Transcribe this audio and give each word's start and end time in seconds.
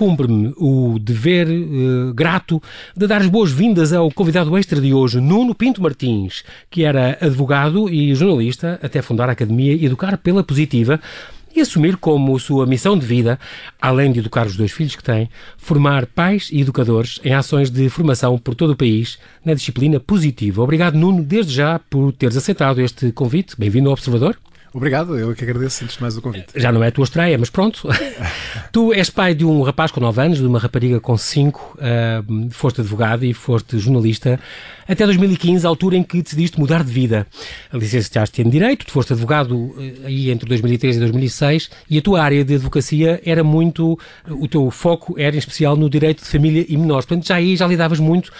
Cumpre-me 0.00 0.54
o 0.56 0.98
dever 0.98 1.46
uh, 1.46 2.14
grato 2.14 2.62
de 2.96 3.06
dar 3.06 3.20
as 3.20 3.26
boas-vindas 3.26 3.92
ao 3.92 4.10
convidado 4.10 4.56
extra 4.56 4.80
de 4.80 4.94
hoje, 4.94 5.20
Nuno 5.20 5.54
Pinto 5.54 5.82
Martins, 5.82 6.42
que 6.70 6.84
era 6.84 7.18
advogado 7.20 7.86
e 7.86 8.14
jornalista 8.14 8.80
até 8.82 9.02
fundar 9.02 9.28
a 9.28 9.32
Academia 9.32 9.74
Educar 9.74 10.16
pela 10.16 10.42
Positiva 10.42 10.98
e 11.54 11.60
assumir 11.60 11.98
como 11.98 12.38
sua 12.38 12.64
missão 12.64 12.96
de 12.96 13.04
vida, 13.04 13.38
além 13.78 14.10
de 14.10 14.20
educar 14.20 14.46
os 14.46 14.56
dois 14.56 14.72
filhos 14.72 14.96
que 14.96 15.04
tem, 15.04 15.28
formar 15.58 16.06
pais 16.06 16.48
e 16.50 16.62
educadores 16.62 17.20
em 17.22 17.34
ações 17.34 17.70
de 17.70 17.86
formação 17.90 18.38
por 18.38 18.54
todo 18.54 18.70
o 18.70 18.76
país 18.76 19.18
na 19.44 19.52
disciplina 19.52 20.00
positiva. 20.00 20.62
Obrigado, 20.62 20.96
Nuno, 20.96 21.22
desde 21.22 21.52
já 21.52 21.78
por 21.78 22.10
teres 22.14 22.38
aceitado 22.38 22.80
este 22.80 23.12
convite. 23.12 23.54
Bem-vindo 23.58 23.90
ao 23.90 23.92
Observador. 23.92 24.38
Obrigado, 24.72 25.18
eu 25.18 25.32
é 25.32 25.34
que 25.34 25.42
agradeço 25.42 25.82
antes 25.82 25.96
de 25.96 26.02
mais 26.02 26.16
o 26.16 26.22
convite. 26.22 26.46
Já 26.54 26.70
não 26.70 26.82
é 26.84 26.88
a 26.88 26.92
tua 26.92 27.02
estreia, 27.02 27.36
mas 27.36 27.50
pronto. 27.50 27.88
tu 28.70 28.92
és 28.92 29.10
pai 29.10 29.34
de 29.34 29.44
um 29.44 29.62
rapaz 29.62 29.90
com 29.90 29.98
9 29.98 30.22
anos, 30.22 30.38
de 30.38 30.46
uma 30.46 30.60
rapariga 30.60 31.00
com 31.00 31.16
5, 31.16 31.78
uh, 31.78 32.50
foste 32.50 32.80
advogado 32.80 33.24
e 33.24 33.34
foste 33.34 33.78
jornalista 33.80 34.38
até 34.86 35.04
2015, 35.04 35.66
a 35.66 35.68
altura 35.68 35.96
em 35.96 36.04
que 36.04 36.22
decidiste 36.22 36.58
mudar 36.58 36.84
de 36.84 36.92
vida. 36.92 37.26
Licenciaste 37.72 38.42
em 38.42 38.48
Direito, 38.48 38.86
tu 38.86 38.92
foste 38.92 39.12
advogado 39.12 39.56
uh, 39.56 39.76
aí 40.04 40.30
entre 40.30 40.48
2013 40.48 40.98
e 40.98 41.00
2006 41.00 41.70
e 41.90 41.98
a 41.98 42.02
tua 42.02 42.22
área 42.22 42.44
de 42.44 42.54
advocacia 42.54 43.20
era 43.24 43.42
muito, 43.42 43.98
o 44.28 44.46
teu 44.46 44.70
foco 44.70 45.18
era 45.18 45.34
em 45.34 45.38
especial 45.40 45.76
no 45.76 45.90
direito 45.90 46.22
de 46.22 46.28
família 46.28 46.64
e 46.68 46.76
menores. 46.76 47.04
Portanto, 47.04 47.26
já 47.26 47.34
aí 47.34 47.56
já 47.56 47.66
lidavas 47.66 47.98
muito 47.98 48.32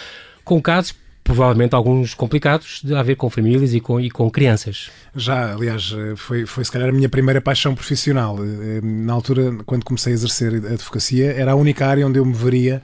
com 0.44 0.62
casos 0.62 0.94
provavelmente 1.22 1.74
alguns 1.74 2.14
complicados 2.14 2.82
a 2.96 3.02
ver 3.02 3.16
com 3.16 3.30
famílias 3.30 3.72
e 3.74 3.80
com, 3.80 4.00
e 4.00 4.10
com 4.10 4.30
crianças. 4.30 4.90
Já, 5.14 5.54
aliás, 5.54 5.94
foi, 6.16 6.46
foi 6.46 6.64
se 6.64 6.72
calhar 6.72 6.88
a 6.88 6.92
minha 6.92 7.08
primeira 7.08 7.40
paixão 7.40 7.74
profissional. 7.74 8.38
Eh, 8.40 8.80
na 8.82 9.12
altura, 9.12 9.56
quando 9.64 9.84
comecei 9.84 10.12
a 10.12 10.14
exercer 10.14 10.54
a 10.54 10.72
advocacia, 10.72 11.32
era 11.32 11.52
a 11.52 11.54
única 11.54 11.86
área 11.86 12.06
onde 12.06 12.18
eu 12.18 12.24
me 12.24 12.34
veria 12.34 12.82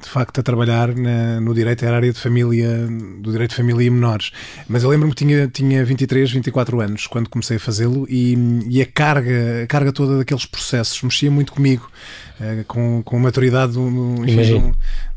de 0.00 0.08
facto 0.08 0.40
a 0.40 0.42
trabalhar 0.42 0.94
na, 0.94 1.40
no 1.40 1.54
direito, 1.54 1.84
era 1.84 1.94
a 1.94 1.96
área 1.96 2.12
de 2.12 2.20
família, 2.20 2.68
do 3.20 3.32
direito 3.32 3.50
de 3.50 3.56
família 3.56 3.86
e 3.86 3.90
menores. 3.90 4.30
Mas 4.68 4.82
eu 4.82 4.90
lembro-me 4.90 5.14
que 5.14 5.24
tinha, 5.24 5.48
tinha 5.48 5.84
23, 5.84 6.30
24 6.32 6.80
anos 6.80 7.06
quando 7.06 7.30
comecei 7.30 7.56
a 7.56 7.60
fazê-lo 7.60 8.06
e, 8.08 8.36
e 8.68 8.82
a 8.82 8.86
carga, 8.86 9.62
a 9.64 9.66
carga 9.66 9.92
toda 9.92 10.18
daqueles 10.18 10.44
processos 10.44 11.02
mexia 11.02 11.30
muito 11.30 11.52
comigo. 11.52 11.90
Eh, 12.38 12.64
com, 12.68 13.02
com 13.02 13.16
a 13.16 13.20
maturidade 13.20 13.72
de 13.72 13.78
um, 13.78 14.22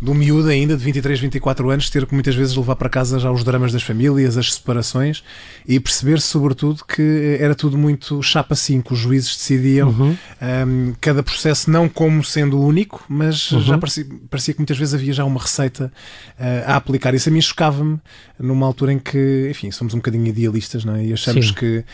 de 0.01 0.09
um 0.09 0.13
miúdo 0.13 0.47
ainda 0.47 0.77
de 0.77 0.83
23, 0.85 1.19
24 1.19 1.69
anos, 1.69 1.89
ter 1.89 2.05
que 2.05 2.13
muitas 2.13 2.33
vezes 2.33 2.55
levar 2.55 2.77
para 2.77 2.87
casa 2.87 3.19
já 3.19 3.29
os 3.29 3.43
dramas 3.43 3.73
das 3.73 3.83
famílias, 3.83 4.37
as 4.37 4.53
separações 4.53 5.21
e 5.67 5.81
perceber 5.81 6.21
sobretudo 6.21 6.85
que 6.85 7.37
era 7.37 7.53
tudo 7.53 7.77
muito 7.77 8.23
chapa 8.23 8.55
5, 8.55 8.93
os 8.93 8.99
juízes 8.99 9.35
decidiam 9.35 9.89
uhum. 9.89 10.11
um, 10.11 10.17
ehm, 10.41 10.93
cada 11.01 11.21
processo 11.21 11.69
não 11.69 11.89
como 11.89 12.23
sendo 12.23 12.57
único, 12.57 13.03
mas 13.09 13.51
uhum. 13.51 13.61
já 13.63 13.77
parecia, 13.77 14.05
parecia, 14.29 14.53
que 14.53 14.61
muitas 14.61 14.77
vezes 14.77 14.93
havia 14.93 15.11
já 15.11 15.25
uma 15.25 15.41
receita 15.41 15.91
uh, 16.39 16.71
a 16.71 16.77
aplicar. 16.77 17.13
Isso 17.13 17.27
a 17.27 17.31
mim 17.33 17.41
chocava-me 17.41 17.99
numa 18.39 18.65
altura 18.65 18.93
em 18.93 18.99
que, 18.99 19.47
enfim, 19.51 19.71
somos 19.71 19.93
um 19.93 19.97
bocadinho 19.97 20.25
idealistas 20.25 20.85
não 20.85 20.95
é? 20.95 21.03
e 21.03 21.11
achamos 21.11 21.49
Sim. 21.49 21.53
que 21.53 21.77
uh, 21.79 21.85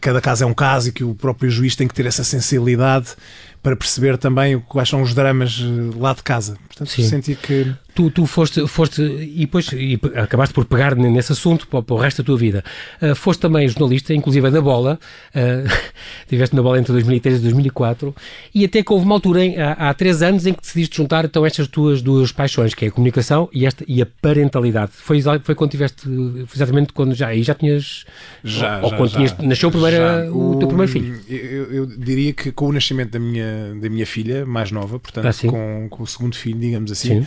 cada 0.00 0.20
caso 0.20 0.44
é 0.44 0.46
um 0.46 0.54
caso 0.54 0.90
e 0.90 0.92
que 0.92 1.02
o 1.02 1.12
próprio 1.12 1.50
juiz 1.50 1.74
tem 1.74 1.88
que 1.88 1.94
ter 1.94 2.06
essa 2.06 2.22
sensibilidade 2.22 3.16
para 3.62 3.76
perceber 3.76 4.16
também 4.16 4.58
quais 4.60 4.88
são 4.88 5.02
os 5.02 5.14
dramas 5.14 5.60
eh, 5.60 5.98
lá 5.98 6.14
de 6.14 6.22
casa. 6.22 6.56
Portanto, 6.66 6.88
Sim. 6.90 7.08
senti 7.08 7.34
que 7.34 7.72
tu, 7.94 8.10
tu 8.10 8.26
foste, 8.26 8.66
foste 8.66 9.02
e 9.02 9.40
depois 9.40 9.70
e 9.72 9.98
acabaste 10.14 10.54
por 10.54 10.64
pegar 10.64 10.94
nesse 10.94 11.32
assunto 11.32 11.66
para, 11.66 11.82
para 11.82 11.94
o 11.94 11.98
resto 11.98 12.22
da 12.22 12.26
tua 12.26 12.36
vida. 12.36 12.64
Uh, 13.00 13.14
foste 13.14 13.40
também 13.40 13.66
jornalista, 13.68 14.14
inclusive 14.14 14.50
da 14.50 14.60
bola, 14.60 14.98
uh, 15.34 15.90
tiveste 16.28 16.54
na 16.54 16.62
bola 16.62 16.78
entre 16.78 16.92
2003 16.92 17.38
e 17.38 17.42
2004, 17.42 18.14
e 18.54 18.64
até 18.64 18.82
que 18.82 18.92
houve 18.92 19.04
uma 19.04 19.14
altura, 19.14 19.44
em, 19.44 19.58
há, 19.58 19.72
há 19.72 19.94
três 19.94 20.22
anos, 20.22 20.46
em 20.46 20.52
que 20.52 20.60
decidiste 20.60 20.96
juntar 20.96 21.24
então 21.24 21.44
estas 21.44 21.68
tuas 21.68 22.02
duas 22.02 22.32
paixões, 22.32 22.74
que 22.74 22.84
é 22.84 22.88
a 22.88 22.90
comunicação 22.90 23.48
e, 23.52 23.66
esta, 23.66 23.84
e 23.86 24.02
a 24.02 24.06
parentalidade. 24.20 24.92
Foi, 24.94 25.20
foi 25.42 25.54
quando 25.54 25.70
tiveste, 25.70 26.02
foi 26.02 26.56
exatamente 26.56 26.92
quando 26.92 27.14
já, 27.14 27.28
aí 27.28 27.42
já 27.42 27.54
tinhas, 27.54 28.04
já, 28.42 28.80
ou, 28.80 28.90
já, 28.90 28.96
quando 28.96 29.10
já, 29.10 29.16
tinhas, 29.16 29.38
nasceu 29.38 29.70
primeiro, 29.70 29.96
já, 29.96 30.24
o, 30.30 30.52
o, 30.52 30.58
teu 30.58 30.68
primeiro 30.68 30.90
filho. 30.90 31.20
Eu, 31.28 31.72
eu, 31.72 31.86
diria 31.86 32.32
que 32.32 32.52
com 32.52 32.66
o 32.68 32.72
nascimento 32.72 33.10
da 33.10 33.18
minha, 33.18 33.74
da 33.80 33.88
minha 33.88 34.06
filha, 34.06 34.46
mais 34.46 34.70
nova, 34.70 34.98
portanto, 34.98 35.26
ah, 35.26 35.48
com, 35.48 35.88
com 35.90 36.02
o 36.02 36.06
segundo 36.06 36.36
filho, 36.36 36.58
digamos 36.58 36.90
assim, 36.92 37.20
uh, 37.20 37.26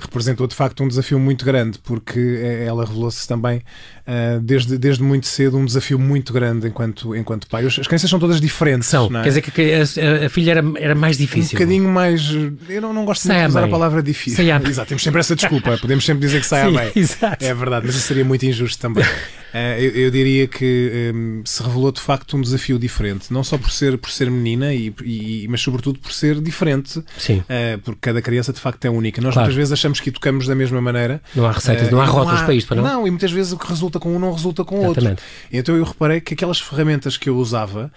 representou 0.00 0.46
de 0.46 0.54
facto 0.54 0.82
um 0.82 0.88
desafio 0.88 1.18
muito 1.18 1.44
grande, 1.44 1.78
porque 1.78 2.18
eh, 2.18 2.64
ela 2.66 2.84
revelou-se 2.84 3.26
também 3.26 3.58
uh, 3.58 4.40
desde, 4.40 4.78
desde 4.78 5.02
muito 5.02 5.26
cedo 5.26 5.56
um 5.56 5.64
desafio 5.64 5.98
muito 5.98 6.32
grande 6.32 6.68
enquanto, 6.68 7.14
enquanto 7.14 7.46
pai. 7.48 7.64
As 7.64 7.86
crianças 7.86 8.08
são 8.08 8.18
todas 8.18 8.40
diferentes. 8.40 8.88
São, 8.88 9.06
é? 9.06 9.22
quer 9.22 9.28
dizer 9.28 9.42
que 9.42 9.72
a, 9.72 10.26
a, 10.26 10.28
filha 10.28 10.52
era, 10.52 10.64
era 10.76 10.94
mais 10.94 11.18
difícil. 11.18 11.56
Um 11.56 11.60
bocadinho 11.60 11.88
mais. 11.88 12.30
Eu 12.68 12.80
não, 12.80 12.92
não 12.92 13.04
gosto 13.04 13.22
de 13.22 13.46
usar 13.46 13.62
a, 13.62 13.64
a 13.64 13.68
palavra 13.68 14.02
difícil. 14.02 14.36
Sai 14.36 14.50
a... 14.50 14.60
Exato, 14.60 14.88
temos 14.88 15.02
sempre 15.02 15.20
essa 15.20 15.36
desculpa, 15.36 15.76
podemos 15.78 16.04
sempre 16.04 16.20
dizer 16.26 16.40
que 16.40 16.46
sai 16.46 16.62
Sim, 16.62 16.68
a 16.68 16.70
mãe. 16.70 16.92
Exato. 16.96 17.44
É 17.44 17.54
verdade, 17.54 17.86
mas 17.86 17.94
isso 17.94 18.08
seria 18.08 18.24
muito 18.24 18.44
injusto 18.44 18.80
também. 18.80 19.04
Uh, 19.56 19.80
eu, 19.80 19.90
eu, 20.02 20.10
diria 20.10 20.46
que 20.46 21.12
um, 21.14 21.40
se 21.42 21.62
revelou 21.62 21.90
de 21.90 22.00
facto 22.00 22.36
um 22.36 22.42
desafio 22.42 22.78
diferente, 22.78 23.32
não 23.32 23.42
só 23.42 23.56
por 23.56 23.70
ser, 23.70 23.96
por 23.96 24.10
ser 24.10 24.30
menina, 24.30 24.74
e, 24.74 24.92
e 25.02 25.46
mas 25.48 25.62
sobretudo 25.62 25.98
por 25.98 26.12
ser 26.12 26.42
diferente, 26.42 27.02
Sim. 27.16 27.38
Uh, 27.38 27.78
porque 27.82 28.00
cada 28.02 28.20
criança 28.20 28.52
de 28.52 28.60
facto 28.60 28.84
é 28.84 28.90
única. 28.90 29.22
Nós 29.22 29.32
claro. 29.32 29.46
muitas 29.46 29.56
vezes 29.56 29.72
achamos 29.72 29.98
que 29.98 30.10
educamos 30.10 30.46
da 30.46 30.54
mesma 30.54 30.82
maneira. 30.82 31.22
Não 31.34 31.46
há 31.46 31.52
receitas, 31.52 31.88
uh, 31.88 31.90
não 31.90 32.02
há 32.02 32.04
rótulos 32.04 32.42
para 32.42 32.52
isto, 32.52 32.68
para 32.68 32.76
não? 32.76 32.84
Não, 32.84 33.06
e 33.06 33.10
muitas 33.10 33.32
vezes 33.32 33.52
o 33.52 33.56
que 33.56 33.66
resulta 33.66 33.98
com 33.98 34.14
um 34.14 34.18
não 34.18 34.30
resulta 34.30 34.62
com 34.62 34.78
o 34.80 34.84
outro. 34.84 35.16
Então 35.50 35.74
eu 35.74 35.84
reparei 35.84 36.20
que 36.20 36.34
aquelas 36.34 36.60
ferramentas 36.60 37.16
que 37.16 37.30
eu 37.30 37.38
usava, 37.38 37.90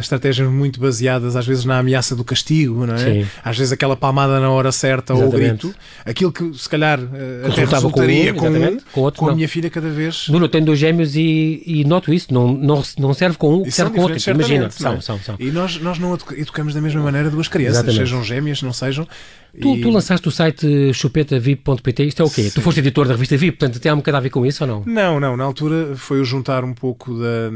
estratégias 0.00 0.48
muito 0.48 0.80
baseadas 0.80 1.36
às 1.36 1.46
vezes 1.46 1.66
na 1.66 1.78
ameaça 1.78 2.16
do 2.16 2.24
castigo, 2.24 2.86
não 2.86 2.94
é? 2.94 2.98
Sim. 2.98 3.26
Às 3.44 3.58
vezes 3.58 3.72
aquela 3.72 3.94
palmada 3.94 4.40
na 4.40 4.48
hora 4.50 4.72
certa 4.72 5.12
Exatamente. 5.12 5.66
ou 5.66 5.70
o 5.70 5.72
grito, 5.72 5.74
aquilo 6.06 6.32
que 6.32 6.58
se 6.58 6.68
calhar 6.68 6.98
até 7.44 7.64
resultaria 7.66 8.32
com, 8.32 8.48
um, 8.48 8.52
com, 8.52 8.80
com, 8.92 9.00
outro, 9.02 9.20
com 9.20 9.28
a 9.28 9.34
minha 9.34 9.48
filha 9.48 9.68
cada 9.68 9.90
vez. 9.90 10.28
Nuno, 10.28 10.48
tem 10.48 10.64
dois 10.64 10.77
gêmeos 10.78 11.16
e, 11.16 11.62
e 11.66 11.84
noto 11.84 12.12
isso, 12.12 12.32
não, 12.32 12.52
não, 12.52 12.82
não 12.98 13.14
serve 13.14 13.36
com 13.36 13.62
um, 13.62 13.70
serve 13.70 13.94
com 13.94 14.02
outro. 14.02 14.30
Imagina, 14.30 14.70
são, 14.70 15.00
são, 15.00 15.18
são. 15.18 15.36
E 15.38 15.50
nós, 15.50 15.78
nós 15.80 15.98
não 15.98 16.16
educamos 16.36 16.74
da 16.74 16.80
mesma 16.80 17.02
maneira 17.02 17.30
duas 17.30 17.48
crianças, 17.48 17.78
Exatamente. 17.78 17.98
sejam 17.98 18.24
gêmeas, 18.24 18.62
não 18.62 18.72
sejam. 18.72 19.06
Tu, 19.60 19.76
e... 19.76 19.80
tu 19.80 19.90
lançaste 19.90 20.28
o 20.28 20.30
site 20.30 20.92
chupetavip.pt, 20.92 22.04
isto 22.04 22.22
é 22.22 22.24
o 22.24 22.30
quê? 22.30 22.44
Sim. 22.44 22.50
Tu 22.50 22.60
foste 22.60 22.80
editor 22.80 23.06
da 23.06 23.14
revista 23.14 23.36
VIP, 23.36 23.56
portanto 23.56 23.80
tem 23.80 23.92
um 23.92 23.96
bocado 23.96 24.16
a 24.18 24.20
ver 24.20 24.30
com 24.30 24.44
isso 24.44 24.62
ou 24.64 24.68
não? 24.68 24.82
Não, 24.86 25.18
não, 25.18 25.36
na 25.36 25.44
altura 25.44 25.96
foi 25.96 26.20
o 26.20 26.24
juntar 26.24 26.64
um 26.64 26.74
pouco 26.74 27.14
da, 27.14 27.50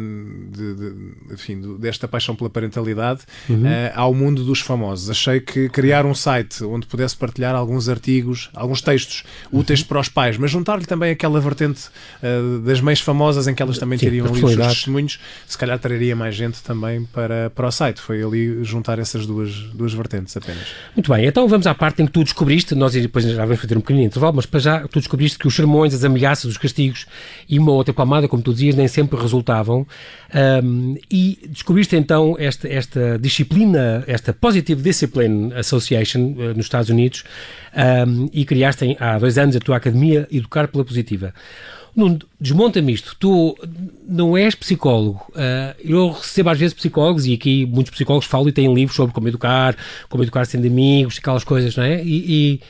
de, 0.50 0.74
de, 0.74 0.94
enfim, 1.32 1.76
desta 1.78 2.08
paixão 2.08 2.34
pela 2.34 2.48
parentalidade 2.48 3.22
uhum. 3.48 3.62
uh, 3.62 3.92
ao 3.94 4.14
mundo 4.14 4.42
dos 4.42 4.60
famosos. 4.60 5.10
Achei 5.10 5.40
que 5.40 5.68
criar 5.68 6.06
um 6.06 6.14
site 6.14 6.64
onde 6.64 6.86
pudesse 6.86 7.16
partilhar 7.16 7.54
alguns 7.54 7.88
artigos, 7.88 8.50
alguns 8.54 8.80
textos 8.80 9.22
úteis 9.52 9.80
uhum. 9.80 9.86
para 9.86 10.00
os 10.00 10.08
pais, 10.08 10.38
mas 10.38 10.50
juntar-lhe 10.50 10.86
também 10.86 11.10
aquela 11.10 11.40
vertente 11.40 11.88
uh, 12.22 12.58
das 12.60 12.80
mães 12.80 13.00
famosas 13.02 13.46
em 13.46 13.54
que 13.54 13.62
elas 13.62 13.78
também 13.78 13.98
Sim, 13.98 14.06
teriam 14.06 14.26
ali 14.26 14.44
os 14.44 14.56
testemunhos, 14.56 15.18
se 15.46 15.58
calhar 15.58 15.78
traria 15.78 16.14
mais 16.16 16.34
gente 16.34 16.62
também 16.62 17.04
para, 17.04 17.50
para 17.50 17.66
o 17.66 17.70
site. 17.70 18.00
Foi 18.00 18.22
ali 18.22 18.62
juntar 18.64 18.98
essas 18.98 19.26
duas, 19.26 19.52
duas 19.74 19.92
vertentes 19.92 20.36
apenas. 20.36 20.66
Muito 20.94 21.12
bem, 21.12 21.26
então 21.26 21.46
vamos 21.48 21.66
à 21.66 21.74
parte 21.74 22.02
em 22.02 22.06
que 22.06 22.12
tu 22.12 22.24
descobriste, 22.24 22.74
nós 22.74 22.92
depois 22.92 23.24
já 23.24 23.44
vamos 23.44 23.60
fazer 23.60 23.76
um 23.76 23.80
pequenino 23.80 24.06
intervalo, 24.06 24.36
mas 24.36 24.46
para 24.46 24.60
já 24.60 24.88
tu 24.88 24.98
descobriste 24.98 25.38
que 25.38 25.46
os 25.46 25.54
sermões, 25.54 25.94
as 25.94 26.04
ameaças, 26.04 26.44
os 26.44 26.56
castigos 26.56 27.06
e 27.48 27.58
uma 27.58 27.72
outra 27.72 27.92
palmada, 27.92 28.28
como 28.28 28.42
tu 28.42 28.52
dizias, 28.52 28.74
nem 28.74 28.88
sempre 28.88 29.20
resultavam. 29.20 29.86
Um, 30.64 30.96
e 31.10 31.38
descobriste 31.50 31.94
então 31.94 32.36
esta, 32.38 32.66
esta 32.68 33.18
disciplina, 33.18 34.02
esta 34.06 34.32
Positive 34.32 34.80
Discipline 34.80 35.52
Association 35.54 36.20
uh, 36.20 36.54
nos 36.56 36.66
Estados 36.66 36.88
Unidos 36.88 37.24
um, 38.06 38.28
e 38.32 38.44
criaste 38.44 38.96
há 38.98 39.18
dois 39.18 39.36
anos 39.36 39.56
a 39.56 39.60
tua 39.60 39.76
academia 39.76 40.26
Educar 40.30 40.68
pela 40.68 40.84
Positiva. 40.84 41.34
Desmonta-me 42.40 42.92
isto. 42.92 43.14
Tu 43.18 43.56
não 44.08 44.36
és 44.36 44.54
psicólogo. 44.54 45.20
Uh, 45.30 45.76
eu 45.84 46.10
recebo 46.10 46.50
às 46.50 46.58
vezes 46.58 46.74
psicólogos, 46.74 47.26
e 47.26 47.34
aqui 47.34 47.66
muitos 47.66 47.92
psicólogos 47.92 48.26
falam 48.26 48.48
e 48.48 48.52
têm 48.52 48.72
livros 48.72 48.96
sobre 48.96 49.14
como 49.14 49.28
educar, 49.28 49.76
como 50.08 50.22
educar 50.22 50.46
sendo 50.46 50.66
amigos, 50.66 51.18
aquelas 51.18 51.44
coisas, 51.44 51.76
não 51.76 51.84
é? 51.84 52.02
E, 52.02 52.54
e 52.54 52.60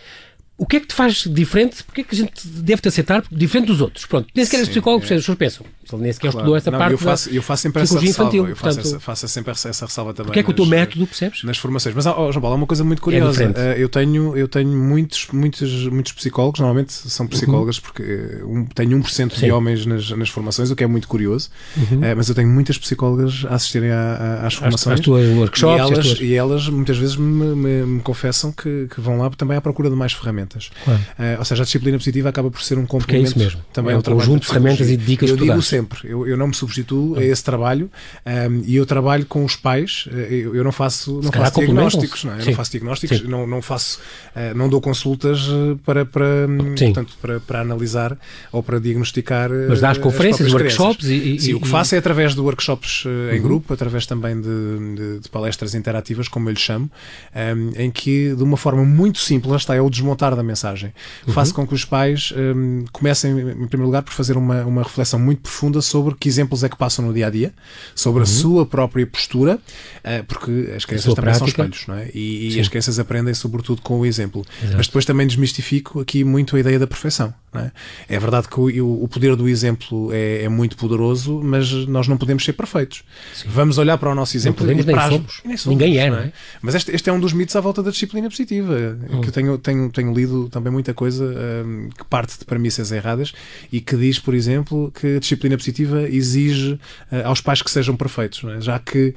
o 0.62 0.66
que 0.66 0.76
é 0.76 0.80
que 0.80 0.86
te 0.86 0.94
faz 0.94 1.24
diferente? 1.28 1.82
Porque 1.82 2.02
é 2.02 2.04
que 2.04 2.14
a 2.14 2.18
gente 2.18 2.46
deve-te 2.46 2.86
aceitar 2.86 3.24
diferente 3.32 3.66
dos 3.66 3.80
outros? 3.80 4.06
Pronto, 4.06 4.28
nem 4.32 4.44
sequer 4.44 4.62
os 4.62 4.68
psicólogos, 4.68 5.10
é. 5.10 5.14
as 5.14 5.22
pessoas 5.22 5.36
pensam. 5.36 5.66
Ele 5.92 6.02
nem 6.02 6.12
sequer 6.12 6.30
claro. 6.30 6.38
estudou 6.38 6.56
essa 6.56 6.70
não, 6.70 6.78
parte 6.78 6.92
eu 6.92 6.98
faço, 6.98 7.30
eu 7.30 7.42
faço 7.42 7.62
sempre 7.62 7.82
essa 7.82 7.98
ressalva. 7.98 8.10
Infantil, 8.10 8.48
eu 8.48 8.56
faço, 8.56 8.76
portanto, 8.76 8.86
essa, 8.86 9.00
faço 9.00 9.28
sempre 9.28 9.50
essa, 9.50 9.68
essa 9.68 9.86
ressalva 9.86 10.14
também. 10.14 10.26
Porque 10.26 10.38
é 10.38 10.42
que 10.44 10.50
o 10.50 10.54
teu 10.54 10.64
método, 10.64 11.04
percebes? 11.06 11.42
Nas 11.42 11.58
formações. 11.58 11.96
Mas, 11.96 12.06
oh, 12.06 12.30
João 12.30 12.40
Paulo, 12.40 12.52
há 12.52 12.54
uma 12.54 12.66
coisa 12.66 12.84
muito 12.84 13.00
é 13.00 13.02
curiosa. 13.02 13.52
É 13.56 13.74
eu 13.76 13.88
tenho, 13.88 14.36
eu 14.36 14.46
tenho 14.46 14.70
muitos, 14.70 15.26
muitos, 15.32 15.86
muitos 15.88 16.12
psicólogos, 16.12 16.60
normalmente 16.60 16.92
são 16.92 17.26
psicólogas, 17.26 17.78
uhum. 17.78 17.82
porque 17.82 18.02
eh, 18.02 18.44
um, 18.44 18.64
tenho 18.66 18.96
1% 18.98 19.08
Sim. 19.08 19.46
de 19.46 19.50
homens 19.50 19.84
nas, 19.84 20.10
nas 20.10 20.28
formações, 20.28 20.70
o 20.70 20.76
que 20.76 20.84
é 20.84 20.86
muito 20.86 21.08
curioso. 21.08 21.50
Uhum. 21.76 21.98
Uh, 21.98 22.16
mas 22.16 22.28
eu 22.28 22.36
tenho 22.36 22.48
muitas 22.48 22.78
psicólogas 22.78 23.44
a 23.48 23.56
assistirem 23.56 23.90
a, 23.90 24.42
a, 24.42 24.46
às 24.46 24.54
formações. 24.54 25.00
As 25.00 25.04
tuas 25.04 25.28
workshops. 25.28 25.76
E 25.76 25.80
elas, 25.80 26.20
e 26.20 26.34
elas 26.34 26.68
muitas 26.68 26.96
vezes 26.96 27.16
me, 27.16 27.56
me, 27.56 27.82
me 27.84 28.00
confessam 28.00 28.52
que, 28.52 28.86
que, 28.92 29.00
vão 29.00 29.18
lá 29.18 29.30
também 29.30 29.56
à 29.56 29.60
procura 29.60 29.90
de 29.90 29.96
mais 29.96 30.12
ferramentas. 30.12 30.51
Claro. 30.84 31.00
Uh, 31.18 31.38
ou 31.38 31.44
seja, 31.44 31.62
a 31.62 31.64
disciplina 31.64 31.98
positiva 31.98 32.28
acaba 32.28 32.50
por 32.50 32.62
ser 32.62 32.78
um 32.78 32.86
complemento. 32.86 33.26
é 33.26 33.30
isso 33.30 33.38
mesmo. 33.38 33.60
Também 33.72 33.94
é 33.94 33.98
um 33.98 34.02
conjunto 34.02 34.42
de 34.42 34.48
ferramentas 34.48 34.88
e 34.88 34.96
dicas 34.96 35.30
Eu 35.30 35.36
digo 35.36 35.62
sempre, 35.62 36.00
eu, 36.04 36.26
eu 36.26 36.36
não 36.36 36.48
me 36.48 36.54
substituo 36.54 37.18
a 37.18 37.24
esse 37.24 37.42
trabalho 37.42 37.90
um, 38.26 38.62
e 38.64 38.76
eu 38.76 38.86
trabalho 38.86 39.26
com 39.26 39.44
os 39.44 39.56
pais. 39.56 40.08
Eh, 40.12 40.28
eu, 40.30 40.56
eu 40.56 40.64
não 40.64 40.72
faço, 40.72 41.20
não 41.22 41.32
faço 41.32 41.58
diagnósticos, 41.58 42.24
não, 42.24 42.34
é? 42.34 42.40
eu 42.40 42.46
não 42.46 42.54
faço 42.54 42.70
diagnósticos, 42.70 43.22
não, 43.22 43.46
não 43.46 43.62
faço, 43.62 44.00
uh, 44.34 44.56
não 44.56 44.68
dou 44.68 44.80
consultas 44.80 45.40
para, 45.84 46.04
para, 46.04 46.46
portanto, 46.76 47.16
para, 47.20 47.40
para 47.40 47.60
analisar 47.60 48.16
ou 48.50 48.62
para 48.62 48.78
diagnosticar. 48.78 49.50
Mas 49.68 49.80
dás 49.80 49.98
conferências, 49.98 50.52
workshops 50.52 51.06
e, 51.06 51.14
e, 51.14 51.40
Sim, 51.40 51.50
e, 51.50 51.54
o 51.54 51.60
que 51.60 51.68
faço 51.68 51.94
é 51.94 51.98
através 51.98 52.34
de 52.34 52.40
workshops 52.40 53.04
em 53.06 53.36
uhum. 53.36 53.42
grupo, 53.42 53.72
através 53.72 54.06
também 54.06 54.40
de, 54.40 54.42
de, 54.42 55.18
de, 55.20 55.28
palestras 55.28 55.74
interativas, 55.74 56.28
como 56.28 56.48
eu 56.48 56.52
lhe 56.52 56.58
chamo, 56.58 56.90
um, 57.34 57.72
em 57.76 57.90
que 57.90 58.34
de 58.34 58.42
uma 58.42 58.56
forma 58.56 58.84
muito 58.84 59.18
simples, 59.18 59.56
está, 59.56 59.74
é 59.74 59.80
o 59.80 59.90
da 60.34 60.42
mensagem. 60.42 60.92
Uhum. 61.26 61.32
Faço 61.32 61.54
com 61.54 61.66
que 61.66 61.74
os 61.74 61.84
pais 61.84 62.32
um, 62.36 62.84
comecem, 62.92 63.32
em 63.32 63.66
primeiro 63.66 63.86
lugar, 63.86 64.02
por 64.02 64.12
fazer 64.12 64.36
uma, 64.36 64.64
uma 64.64 64.82
reflexão 64.82 65.18
muito 65.18 65.42
profunda 65.42 65.80
sobre 65.80 66.14
que 66.14 66.28
exemplos 66.28 66.64
é 66.64 66.68
que 66.68 66.76
passam 66.76 67.04
no 67.04 67.12
dia 67.12 67.26
a 67.26 67.30
dia, 67.30 67.52
sobre 67.94 68.18
uhum. 68.18 68.24
a 68.24 68.26
sua 68.26 68.66
própria 68.66 69.06
postura, 69.06 69.56
uh, 69.56 70.24
porque 70.26 70.72
as 70.76 70.84
crianças 70.84 71.14
também 71.14 71.34
prática. 71.34 71.38
são 71.38 71.46
espelhos, 71.48 71.86
não 71.86 71.96
é? 71.96 72.10
E, 72.14 72.56
e 72.56 72.60
as 72.60 72.68
crianças 72.68 72.98
aprendem 72.98 73.34
sobretudo 73.34 73.82
com 73.82 74.00
o 74.00 74.06
exemplo. 74.06 74.44
Exato. 74.60 74.76
Mas 74.76 74.86
depois 74.86 75.04
também 75.04 75.26
desmistifico 75.26 76.00
aqui 76.00 76.24
muito 76.24 76.56
a 76.56 76.60
ideia 76.60 76.78
da 76.78 76.86
perfeição. 76.86 77.34
É? 77.54 77.70
é? 78.08 78.18
verdade 78.18 78.48
que 78.48 78.58
o, 78.58 79.02
o, 79.02 79.06
poder 79.06 79.36
do 79.36 79.46
exemplo 79.46 80.10
é, 80.10 80.44
é, 80.44 80.48
muito 80.48 80.74
poderoso, 80.74 81.38
mas 81.44 81.70
nós 81.86 82.08
não 82.08 82.16
podemos 82.16 82.42
ser 82.42 82.54
perfeitos. 82.54 83.04
Sim. 83.34 83.46
Vamos 83.50 83.76
olhar 83.76 83.98
para 83.98 84.10
o 84.10 84.14
nosso 84.14 84.34
exemplo 84.38 84.60
podemos, 84.60 84.84
e 84.84 84.90
para 84.90 85.08
nem 85.08 85.18
somos. 85.18 85.40
nem 85.44 85.56
somos. 85.58 85.78
Ninguém 85.78 85.98
é, 85.98 86.08
não 86.08 86.16
é? 86.16 86.26
é? 86.26 86.32
Mas 86.62 86.74
este, 86.76 86.92
este, 86.92 87.10
é 87.10 87.12
um 87.12 87.20
dos 87.20 87.34
mitos 87.34 87.54
à 87.54 87.60
volta 87.60 87.82
da 87.82 87.90
disciplina 87.90 88.26
positiva, 88.30 88.96
hum. 89.10 89.20
que 89.20 89.28
eu 89.28 89.32
tenho, 89.32 89.58
tenho, 89.58 89.90
tenho 89.90 90.14
lido 90.14 90.21
também 90.50 90.72
muita 90.72 90.94
coisa 90.94 91.24
um, 91.24 91.88
que 91.88 92.04
parte 92.04 92.38
de 92.38 92.44
premissas 92.44 92.92
erradas 92.92 93.32
e 93.72 93.80
que 93.80 93.96
diz, 93.96 94.18
por 94.18 94.34
exemplo, 94.34 94.92
que 94.92 95.16
a 95.16 95.20
disciplina 95.20 95.56
positiva 95.56 96.02
exige 96.08 96.72
uh, 96.72 97.26
aos 97.26 97.40
pais 97.40 97.62
que 97.62 97.70
sejam 97.70 97.96
perfeitos, 97.96 98.42
é? 98.44 98.60
já 98.60 98.78
que, 98.78 99.08
uh, 99.08 99.14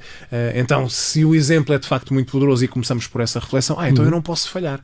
então, 0.54 0.88
se 0.88 1.24
o 1.24 1.34
exemplo 1.34 1.74
é 1.74 1.78
de 1.78 1.86
facto 1.86 2.12
muito 2.12 2.30
poderoso 2.30 2.64
e 2.64 2.68
começamos 2.68 3.06
por 3.06 3.20
essa 3.20 3.40
reflexão, 3.40 3.78
ah, 3.78 3.88
então 3.88 4.04
hum. 4.04 4.08
eu 4.08 4.10
não 4.10 4.22
posso 4.22 4.48
falhar. 4.48 4.80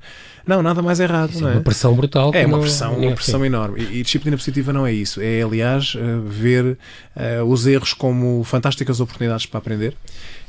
Não, 0.46 0.62
nada 0.62 0.82
mais 0.82 0.98
errado. 0.98 1.30
Isso 1.30 1.42
não 1.42 1.50
é 1.50 1.52
uma 1.54 1.60
pressão 1.60 1.94
brutal. 1.94 2.32
É 2.34 2.44
uma 2.44 2.58
pressão, 2.58 2.96
uma 2.96 3.12
pressão 3.12 3.44
enorme. 3.44 3.80
E, 3.80 4.00
e, 4.00 4.02
disciplina 4.02 4.36
positiva 4.36 4.72
não 4.72 4.86
é 4.86 4.92
isso. 4.92 5.20
É, 5.20 5.42
aliás, 5.42 5.94
uh, 5.94 6.20
ver 6.22 6.76
uh, 7.16 7.44
os 7.44 7.66
erros 7.66 7.92
como 7.92 8.42
fantásticas 8.44 9.00
oportunidades 9.00 9.46
para 9.46 9.58
aprender. 9.58 9.96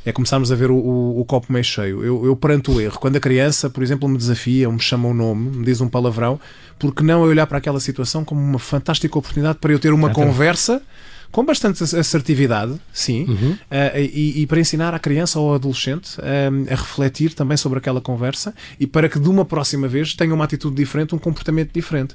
É 0.05 0.11
começarmos 0.11 0.51
a 0.51 0.55
ver 0.55 0.69
o, 0.69 0.75
o, 0.75 1.19
o 1.21 1.25
copo 1.25 1.51
meio 1.51 1.63
cheio. 1.63 2.03
Eu, 2.03 2.25
eu, 2.25 2.35
perante 2.35 2.69
o 2.69 2.81
erro, 2.81 2.99
quando 2.99 3.15
a 3.15 3.19
criança, 3.19 3.69
por 3.69 3.81
exemplo, 3.81 4.07
me 4.09 4.17
desafia, 4.17 4.69
me 4.69 4.79
chama 4.79 5.07
um 5.07 5.13
nome, 5.13 5.57
me 5.57 5.65
diz 5.65 5.79
um 5.79 5.87
palavrão, 5.87 6.39
porque 6.77 7.03
não 7.03 7.23
eu 7.23 7.29
olhar 7.29 7.47
para 7.47 7.57
aquela 7.57 7.79
situação 7.79 8.25
como 8.25 8.41
uma 8.41 8.59
fantástica 8.59 9.17
oportunidade 9.17 9.59
para 9.59 9.71
eu 9.71 9.79
ter 9.79 9.93
uma 9.93 10.09
conversa 10.09 10.81
com 11.33 11.43
bastante 11.43 11.83
assertividade, 11.83 12.79
sim, 12.93 13.25
uhum. 13.27 13.51
uh, 13.53 13.97
e, 13.97 14.43
e, 14.43 14.47
para 14.47 14.59
ensinar 14.59 14.93
a 14.93 14.99
criança 14.99 15.39
ou 15.39 15.49
ao 15.49 15.55
adolescente 15.55 16.15
uh, 16.19 16.71
a 16.71 16.75
refletir 16.75 17.33
também 17.33 17.57
sobre 17.57 17.79
aquela 17.79 17.99
conversa 17.99 18.53
e 18.79 18.85
para 18.85 19.09
que 19.09 19.19
de 19.19 19.27
uma 19.27 19.43
próxima 19.43 19.87
vez 19.87 20.13
tenha 20.13 20.31
uma 20.31 20.45
atitude 20.45 20.75
diferente, 20.75 21.15
um 21.15 21.17
comportamento 21.17 21.71
diferente. 21.73 22.13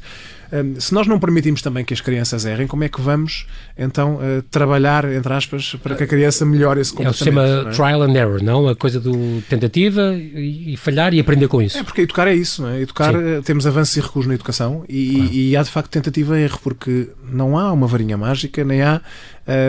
Uh, 0.53 0.81
se 0.81 0.95
nós 0.95 1.09
não 1.09 1.19
permitimos 1.19 1.61
também 1.61 1.85
que 1.85 1.93
as 1.93 2.01
crianças 2.01 2.45
errem, 2.45 2.69
como 2.69 2.85
é 2.85 2.89
que 2.89 3.01
vamos 3.01 3.45
então 3.77 4.21
trabalhar, 4.51 5.05
entre 5.13 5.33
aspas, 5.33 5.75
para 5.83 5.97
que 5.97 6.05
a 6.05 6.07
criança 6.07 6.47
melhore 6.47 6.81
esse 6.81 6.93
comportamento? 6.93 7.39
É 7.39 7.43
o 7.43 7.47
sistema 7.47 7.71
é? 7.71 7.75
trial 7.75 8.03
and 8.03 8.15
error, 8.15 8.43
não? 8.43 8.69
A 8.69 8.77
coisa 8.77 9.01
do 9.01 9.43
tentativa 9.49 10.15
e, 10.15 10.75
e, 10.75 10.77
falhar 10.77 11.13
e 11.13 11.19
aprender 11.19 11.49
com 11.49 11.61
isso. 11.61 11.77
É, 11.77 11.83
porque 11.83 12.03
educar 12.03 12.29
é 12.29 12.35
isso, 12.35 12.63
não 12.63 12.69
é? 12.71 12.81
Educar, 12.81 13.13
Sim. 13.13 13.43
temos 13.45 13.67
avanços 13.67 13.97
e 13.97 14.01
recuos 14.01 14.27
na 14.27 14.35
educação 14.35 14.85
e, 14.89 15.15
claro. 15.17 15.33
e, 15.33 15.57
há 15.57 15.63
de 15.65 15.71
facto 15.71 15.91
tentativa 15.91 16.39
e 16.39 16.45
erro, 16.45 16.61
porque 16.63 17.09
não 17.33 17.59
há 17.59 17.73
uma 17.73 17.89
varinha 17.89 18.17
mágica, 18.17 18.65
nem 18.65 18.83
há 18.83 19.01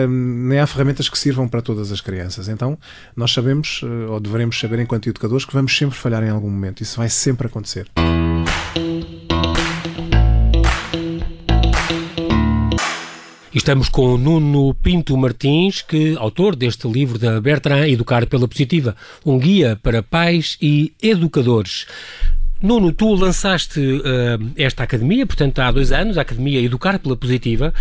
nem 0.08 0.58
há 0.58 0.66
ferramentas 0.66 1.08
que 1.08 1.18
sirvam 1.18 1.48
para 1.48 1.62
todas 1.62 1.90
as 1.90 2.00
crianças. 2.00 2.48
Então, 2.48 2.78
nós 3.16 3.32
sabemos, 3.32 3.82
uh, 3.82 4.12
ou 4.12 4.20
devemos 4.20 4.58
saber 4.58 4.78
enquanto 4.78 5.08
educadores, 5.08 5.44
que 5.44 5.52
vamos 5.52 5.76
sempre 5.76 5.96
falhar 5.96 6.22
em 6.22 6.30
algum 6.30 6.50
momento. 6.50 6.82
Isso 6.82 6.96
vai 6.96 7.08
sempre 7.08 7.46
acontecer. 7.46 7.86
Estamos 13.52 13.88
com 13.88 14.16
Nuno 14.16 14.72
Pinto 14.74 15.16
Martins, 15.16 15.82
que 15.82 16.16
autor 16.18 16.54
deste 16.54 16.86
livro 16.86 17.18
da 17.18 17.40
Bertrand, 17.40 17.88
Educar 17.88 18.24
pela 18.26 18.46
Positiva, 18.46 18.94
um 19.26 19.38
guia 19.38 19.78
para 19.82 20.04
pais 20.04 20.56
e 20.62 20.92
educadores. 21.02 21.84
Nuno, 22.62 22.92
tu 22.92 23.14
lançaste 23.14 23.80
uh, 23.80 24.52
esta 24.54 24.82
academia, 24.82 25.24
portanto, 25.26 25.58
há 25.60 25.70
dois 25.70 25.92
anos, 25.92 26.18
a 26.18 26.20
Academia 26.20 26.60
Educar 26.60 26.98
pela 26.98 27.16
Positiva, 27.16 27.72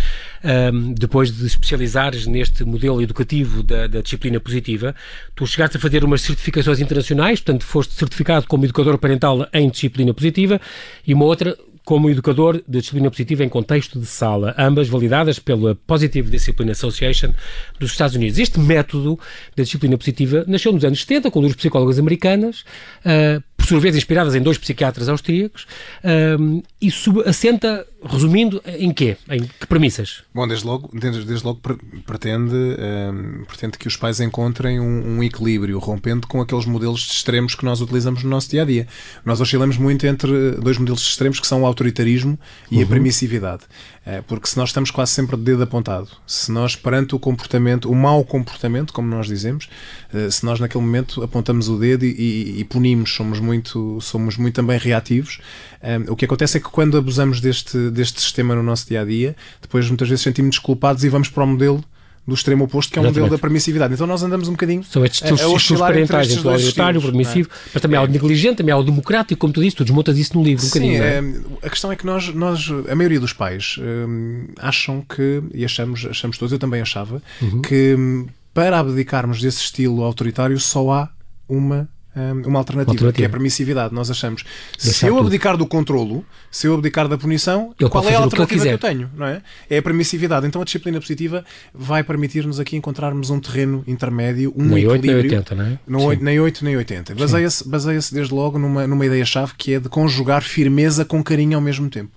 uh, 0.41 0.93
depois 0.93 1.35
de 1.35 1.45
especializares 1.45 2.25
neste 2.25 2.63
modelo 2.63 3.01
educativo 3.01 3.61
da, 3.61 3.87
da, 3.87 3.99
disciplina 3.99 4.39
positiva. 4.39 4.95
Tu 5.35 5.45
chegaste 5.45 5.75
a 5.75 5.79
fazer 5.81 6.05
umas 6.05 6.21
certificações 6.21 6.79
internacionais, 6.79 7.41
portanto, 7.41 7.65
foste 7.65 7.93
certificado 7.93 8.47
como 8.47 8.63
educador 8.63 8.97
parental 8.97 9.45
em 9.51 9.69
disciplina 9.69 10.13
positiva 10.13 10.61
e 11.05 11.13
uma 11.13 11.25
outra 11.25 11.57
como 11.83 12.07
educador 12.07 12.61
de 12.67 12.79
disciplina 12.79 13.09
positiva 13.09 13.43
em 13.43 13.49
contexto 13.49 13.99
de 13.99 14.05
sala, 14.05 14.53
ambas 14.57 14.87
validadas 14.87 15.39
pela 15.39 15.73
Positive 15.73 16.29
Discipline 16.29 16.71
Association 16.71 17.33
dos 17.79 17.89
Estados 17.89 18.15
Unidos. 18.15 18.37
Este 18.37 18.59
método 18.59 19.19
da 19.57 19.63
disciplina 19.63 19.97
positiva 19.97 20.45
nasceu 20.47 20.71
nos 20.71 20.85
anos 20.85 21.01
70 21.01 21.31
com 21.31 21.41
duas 21.41 21.55
psicólogas 21.55 21.97
americanas, 21.97 22.63
uh, 23.03 23.43
por 23.59 23.67
sua 23.67 23.79
vez 23.79 23.95
inspiradas 23.95 24.33
em 24.35 24.41
dois 24.41 24.57
psiquiatras 24.57 25.09
austríacos, 25.09 25.67
uh, 26.03 26.63
e 26.81 26.89
sub, 26.89 27.21
assenta, 27.27 27.85
resumindo, 28.03 28.61
em 28.65 28.91
quê? 28.93 29.17
Em 29.29 29.41
que 29.41 29.67
premissas? 29.67 30.23
Bom, 30.33 30.47
desde 30.47 30.65
logo, 30.65 30.89
desde, 30.93 31.25
desde 31.25 31.45
logo 31.45 31.59
pretende, 32.05 32.55
uh, 32.55 33.45
pretende 33.45 33.77
que 33.77 33.87
os 33.87 33.97
pais 33.97 34.21
encontrem 34.21 34.79
um, 34.79 35.17
um, 35.17 35.23
equilíbrio, 35.23 35.77
rompendo 35.77 36.25
com 36.25 36.39
aqueles 36.39 36.65
modelos 36.65 37.01
de 37.01 37.11
extremos 37.11 37.53
que 37.53 37.65
nós 37.65 37.81
utilizamos 37.81 38.23
no 38.23 38.29
nosso 38.29 38.49
dia 38.49 38.61
a 38.61 38.65
dia. 38.65 38.87
Nós 39.25 39.41
oscilamos 39.41 39.77
muito 39.77 40.07
entre 40.07 40.51
dois 40.51 40.77
modelos 40.77 41.01
de 41.01 41.07
extremos 41.09 41.39
que 41.39 41.45
são 41.45 41.63
o 41.63 41.65
autoritarismo 41.65 42.39
e 42.71 42.77
uhum. 42.77 42.83
a 42.83 42.85
permissividade. 42.85 43.63
Eh, 44.05 44.23
porque 44.27 44.47
se 44.47 44.57
nós 44.57 44.69
estamos 44.69 44.91
quase 44.91 45.11
sempre 45.11 45.35
de 45.35 45.43
dedo 45.43 45.63
apontado, 45.63 46.09
se 46.25 46.51
nós 46.51 46.75
perante 46.75 47.15
o 47.15 47.19
comportamento, 47.19 47.91
o 47.91 47.95
mau 47.95 48.23
comportamento, 48.23 48.93
como 48.93 49.07
nós 49.07 49.27
dizemos, 49.27 49.69
eh, 50.13 50.29
se 50.31 50.45
nós 50.45 50.59
naquele 50.59 50.83
momento 50.83 51.21
apontamos 51.21 51.67
o 51.67 51.77
dedo 51.77 52.05
e, 52.05 52.09
e, 52.09 52.59
e 52.59 52.63
punimos, 52.63 53.13
somos 53.13 53.39
muito, 53.39 53.99
somos 54.01 54.37
muito 54.37 54.55
também 54.55 54.77
reativos, 54.77 55.39
eh, 55.81 55.99
o 56.07 56.15
que 56.15 56.25
acontece 56.25 56.57
é 56.57 56.59
que 56.61 56.69
quando 56.69 56.97
abusamos 56.97 57.41
deste, 57.41 57.89
deste 57.89 58.21
sistema 58.21 58.55
no 58.55 58.63
nosso 58.63 58.87
dia 58.87 59.01
a 59.01 59.05
dia, 59.05 59.35
depois 59.61 59.87
muitas 59.87 60.07
vezes 60.07 60.23
sentimos-nos 60.23 60.59
culpados 60.59 61.03
e 61.03 61.09
vamos 61.09 61.29
para 61.29 61.43
o 61.43 61.47
modelo 61.47 61.83
do 62.27 62.33
extremo 62.33 62.65
oposto, 62.65 62.91
que 62.91 62.99
é 62.99 63.01
um 63.01 63.05
modelo 63.05 63.29
da 63.29 63.37
permissividade. 63.37 63.93
Então 63.93 64.05
nós 64.05 64.21
andamos 64.21 64.47
um 64.47 64.51
bocadinho. 64.51 64.83
São 64.83 65.03
estes 65.03 65.21
teus 65.21 65.41
estilos 65.41 65.81
parentais, 65.81 66.31
entre 66.31 66.47
o 66.47 66.51
autoritário, 66.51 66.99
o 66.99 67.03
permissivo, 67.03 67.49
é? 67.51 67.69
mas 67.73 67.81
também 67.81 67.97
há 67.97 68.03
o 68.03 68.07
negligente, 68.07 68.57
também 68.57 68.73
há 68.73 68.77
o 68.77 68.83
democrático, 68.83 69.39
como 69.39 69.53
tu 69.53 69.61
disse, 69.61 69.75
tu 69.75 69.83
desmontas 69.83 70.17
isso 70.17 70.37
no 70.37 70.43
livro 70.43 70.63
um 70.63 70.69
Sim, 70.69 70.79
bocadinho. 70.79 71.03
É? 71.03 71.67
a 71.67 71.69
questão 71.69 71.91
é 71.91 71.95
que 71.95 72.05
nós, 72.05 72.33
nós 72.33 72.71
a 72.89 72.95
maioria 72.95 73.19
dos 73.19 73.33
pais 73.33 73.77
hum, 73.79 74.47
acham 74.57 75.01
que, 75.01 75.41
e 75.53 75.65
achamos, 75.65 76.05
achamos 76.05 76.37
todos, 76.37 76.51
eu 76.51 76.59
também 76.59 76.81
achava, 76.81 77.21
uhum. 77.41 77.61
que 77.61 77.95
hum, 77.97 78.27
para 78.53 78.79
abdicarmos 78.79 79.41
desse 79.41 79.59
estilo 79.61 80.03
autoritário 80.03 80.59
só 80.59 80.91
há 80.91 81.09
uma 81.47 81.89
uma 82.15 82.59
alternativa, 82.59 82.91
alternativa, 82.91 83.13
que 83.13 83.23
é 83.23 83.25
a 83.25 83.29
permissividade. 83.29 83.93
Nós 83.93 84.09
achamos, 84.09 84.43
Deixar 84.81 84.99
se 84.99 85.05
eu 85.05 85.15
tudo. 85.15 85.27
abdicar 85.27 85.55
do 85.55 85.65
controlo, 85.65 86.25
se 86.51 86.67
eu 86.67 86.73
abdicar 86.73 87.07
da 87.07 87.17
punição, 87.17 87.73
Ele 87.79 87.89
qual 87.89 88.03
é 88.03 88.15
a 88.15 88.19
alternativa 88.19 88.61
que, 88.61 88.67
que, 88.67 88.73
eu 88.73 88.77
tenho? 88.77 89.09
Não 89.15 89.25
é? 89.25 89.41
é 89.69 89.77
a 89.77 89.81
permissividade. 89.81 90.47
Então 90.47 90.61
a 90.61 90.65
disciplina 90.65 90.99
positiva 90.99 91.45
vai 91.73 92.03
permitir-nos 92.03 92.59
aqui 92.59 92.75
encontrarmos 92.75 93.29
um 93.29 93.39
terreno 93.39 93.83
intermédio, 93.87 94.53
um 94.55 94.65
nem 94.65 94.85
equilíbrio. 94.85 95.39
8 95.39 95.55
nem 95.55 95.67
80, 95.69 95.79
não 95.87 96.11
é? 96.11 96.15
Nem 96.15 96.39
8 96.39 96.65
nem 96.65 96.77
80. 96.77 97.15
Baseia-se 97.15 97.67
baseia 97.67 97.99
desde 98.11 98.33
logo 98.33 98.57
numa, 98.57 98.87
numa 98.87 99.05
ideia-chave 99.05 99.53
que 99.57 99.75
é 99.75 99.79
de 99.79 99.89
conjugar 99.89 100.41
firmeza 100.41 101.05
com 101.05 101.23
carinho 101.23 101.57
ao 101.57 101.61
mesmo 101.61 101.89
tempo. 101.89 102.11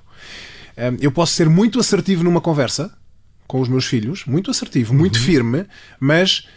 Eu 1.01 1.13
posso 1.13 1.35
ser 1.35 1.49
muito 1.49 1.79
assertivo 1.79 2.25
numa 2.25 2.41
conversa 2.41 2.93
com 3.47 3.61
os 3.61 3.69
meus 3.69 3.85
filhos, 3.85 4.25
muito 4.25 4.51
assertivo, 4.51 4.95
muito 4.95 5.17
uhum. 5.17 5.23
firme, 5.23 5.67
mas 6.01 6.49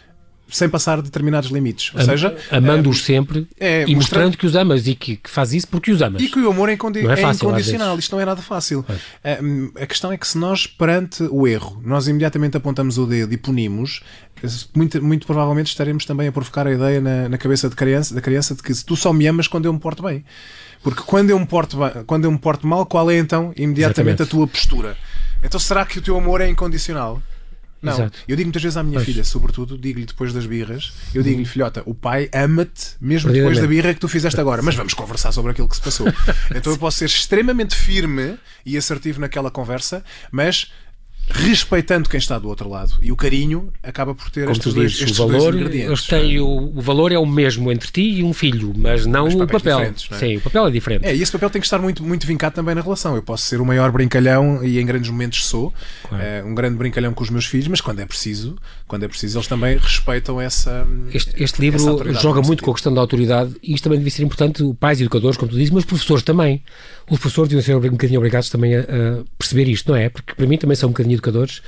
sem 0.48 0.68
passar 0.68 1.02
determinados 1.02 1.50
limites. 1.50 1.92
Ou 1.94 2.00
seja, 2.00 2.36
amando-os 2.50 3.02
sempre 3.02 3.48
é, 3.58 3.84
e 3.86 3.94
mostrando 3.94 4.36
que 4.36 4.46
os 4.46 4.54
amas 4.54 4.86
e 4.86 4.94
que, 4.94 5.16
que 5.16 5.30
faz 5.30 5.52
isso 5.52 5.68
porque 5.68 5.90
os 5.90 6.00
amas. 6.00 6.22
E 6.22 6.28
que 6.28 6.38
o 6.38 6.50
amor 6.50 6.68
é, 6.68 6.74
incondi 6.74 7.00
é, 7.00 7.16
fácil, 7.16 7.48
é 7.48 7.50
incondicional. 7.50 7.98
Isto 7.98 8.14
não 8.14 8.22
é 8.22 8.24
nada 8.24 8.40
fácil. 8.40 8.84
A, 9.24 9.82
a 9.82 9.86
questão 9.86 10.12
é 10.12 10.16
que 10.16 10.26
se 10.26 10.38
nós, 10.38 10.66
perante 10.66 11.22
o 11.24 11.46
erro, 11.46 11.80
nós 11.84 12.06
imediatamente 12.08 12.56
apontamos 12.56 12.98
o 12.98 13.06
dedo 13.06 13.32
e 13.32 13.36
punimos, 13.36 14.02
muito, 14.74 15.02
muito 15.02 15.26
provavelmente 15.26 15.68
estaremos 15.68 16.04
também 16.04 16.28
a 16.28 16.32
provocar 16.32 16.66
a 16.66 16.72
ideia 16.72 17.00
na, 17.00 17.28
na 17.28 17.38
cabeça 17.38 17.68
criança, 17.70 18.14
da 18.14 18.20
criança 18.20 18.54
de 18.54 18.62
que 18.62 18.72
tu 18.84 18.96
só 18.96 19.12
me 19.12 19.26
amas 19.26 19.48
quando 19.48 19.66
eu 19.66 19.72
me 19.72 19.78
porto 19.78 20.02
bem. 20.02 20.24
Porque 20.82 21.02
quando 21.02 21.30
eu 21.30 21.38
me 21.38 21.46
porto, 21.46 21.78
quando 22.06 22.26
eu 22.26 22.32
me 22.32 22.38
porto 22.38 22.66
mal, 22.66 22.86
qual 22.86 23.10
é 23.10 23.18
então 23.18 23.52
imediatamente 23.56 24.20
Exatamente. 24.20 24.22
a 24.22 24.26
tua 24.26 24.46
postura? 24.46 24.96
Então 25.42 25.58
será 25.58 25.84
que 25.84 25.98
o 25.98 26.02
teu 26.02 26.16
amor 26.16 26.40
é 26.40 26.48
incondicional? 26.48 27.20
Não, 27.82 27.92
Exato. 27.92 28.18
eu 28.26 28.36
digo 28.36 28.46
muitas 28.46 28.62
vezes 28.62 28.76
à 28.76 28.82
minha 28.82 28.94
pois. 28.94 29.06
filha, 29.06 29.22
sobretudo, 29.22 29.76
digo-lhe 29.76 30.06
depois 30.06 30.32
das 30.32 30.46
birras, 30.46 30.92
eu 31.14 31.22
digo-lhe, 31.22 31.42
uhum. 31.42 31.48
filhota, 31.48 31.82
o 31.84 31.94
pai 31.94 32.28
ama-te 32.32 32.96
mesmo 33.00 33.32
depois 33.32 33.60
da 33.60 33.66
birra 33.66 33.92
que 33.92 34.00
tu 34.00 34.08
fizeste 34.08 34.40
agora, 34.40 34.62
mas 34.62 34.74
vamos 34.74 34.94
conversar 34.94 35.30
sobre 35.32 35.52
aquilo 35.52 35.68
que 35.68 35.76
se 35.76 35.82
passou. 35.82 36.06
então 36.54 36.72
eu 36.72 36.78
posso 36.78 36.98
ser 36.98 37.04
extremamente 37.04 37.76
firme 37.76 38.38
e 38.64 38.76
assertivo 38.76 39.20
naquela 39.20 39.50
conversa, 39.50 40.02
mas 40.32 40.72
respeitando 41.28 42.08
quem 42.08 42.18
está 42.18 42.38
do 42.38 42.48
outro 42.48 42.68
lado. 42.68 42.94
E 43.02 43.10
o 43.10 43.16
carinho 43.16 43.72
acaba 43.82 44.14
por 44.14 44.30
ter 44.30 44.42
Como 44.42 44.52
estes, 44.52 44.74
dois, 44.74 44.92
dizes, 44.92 45.04
estes 45.04 45.18
o 45.18 45.26
valor, 45.26 45.52
dois 45.52 45.54
ingredientes. 45.54 46.06
Têm 46.06 46.40
o, 46.40 46.72
o, 46.74 46.80
valor 46.80 47.12
é 47.12 47.18
o 47.18 47.26
mesmo 47.26 47.70
entre 47.72 47.90
ti 47.90 48.02
e 48.02 48.22
um 48.22 48.32
filho, 48.32 48.72
mas 48.76 49.06
não 49.06 49.24
mas 49.24 49.34
o 49.34 49.46
papel. 49.46 49.80
É? 49.80 49.92
Sim, 49.96 50.36
o 50.36 50.40
papel 50.40 50.66
é 50.66 50.70
diferente. 50.70 51.06
É, 51.06 51.14
e 51.14 51.22
esse 51.22 51.32
papel 51.32 51.50
tem 51.50 51.60
que 51.60 51.66
estar 51.66 51.78
muito, 51.78 52.02
muito 52.02 52.26
vincado 52.26 52.54
também 52.54 52.74
na 52.74 52.80
relação. 52.80 53.16
Eu 53.16 53.22
posso 53.22 53.44
ser 53.44 53.60
o 53.60 53.66
maior 53.66 53.90
brincalhão 53.90 54.64
e 54.64 54.78
em 54.78 54.86
grandes 54.86 55.10
momentos 55.10 55.44
sou, 55.46 55.72
claro. 56.08 56.24
é, 56.24 56.42
um 56.44 56.54
grande 56.54 56.76
brincalhão 56.76 57.12
com 57.12 57.22
os 57.22 57.30
meus 57.30 57.46
filhos, 57.46 57.68
mas 57.68 57.80
quando 57.80 58.00
é 58.00 58.06
preciso, 58.06 58.56
quando 58.86 59.04
é 59.04 59.08
preciso, 59.08 59.38
eles 59.38 59.48
também 59.48 59.76
respeitam 59.76 60.40
essa. 60.40 60.86
Este, 61.12 61.42
este 61.42 61.60
livro 61.60 62.12
joga 62.14 62.40
muito 62.42 62.62
com 62.62 62.70
a 62.70 62.74
questão 62.74 62.92
da 62.92 63.00
autoridade 63.00 63.54
e 63.62 63.74
isto 63.74 63.84
também 63.84 63.98
devia 63.98 64.12
ser 64.12 64.22
importante, 64.22 64.62
pais 64.78 65.00
e 65.00 65.02
educadores, 65.02 65.36
como 65.36 65.50
tu 65.50 65.56
dizes, 65.56 65.70
mas 65.70 65.84
professores 65.84 66.22
também. 66.22 66.62
Os 67.08 67.18
professores 67.18 67.48
deviam 67.48 67.64
ser 67.64 67.88
um 67.88 67.92
bocadinho 67.92 68.18
obrigados 68.18 68.50
também 68.50 68.74
a, 68.74 68.80
a 68.80 69.24
perceber 69.38 69.68
isto, 69.68 69.90
não 69.90 69.96
é? 69.96 70.08
Porque 70.08 70.34
para 70.34 70.46
mim 70.46 70.58
também 70.58 70.76
são 70.76 70.88
um 70.88 70.92
bocadinho 70.92 71.14
educadores 71.14 71.62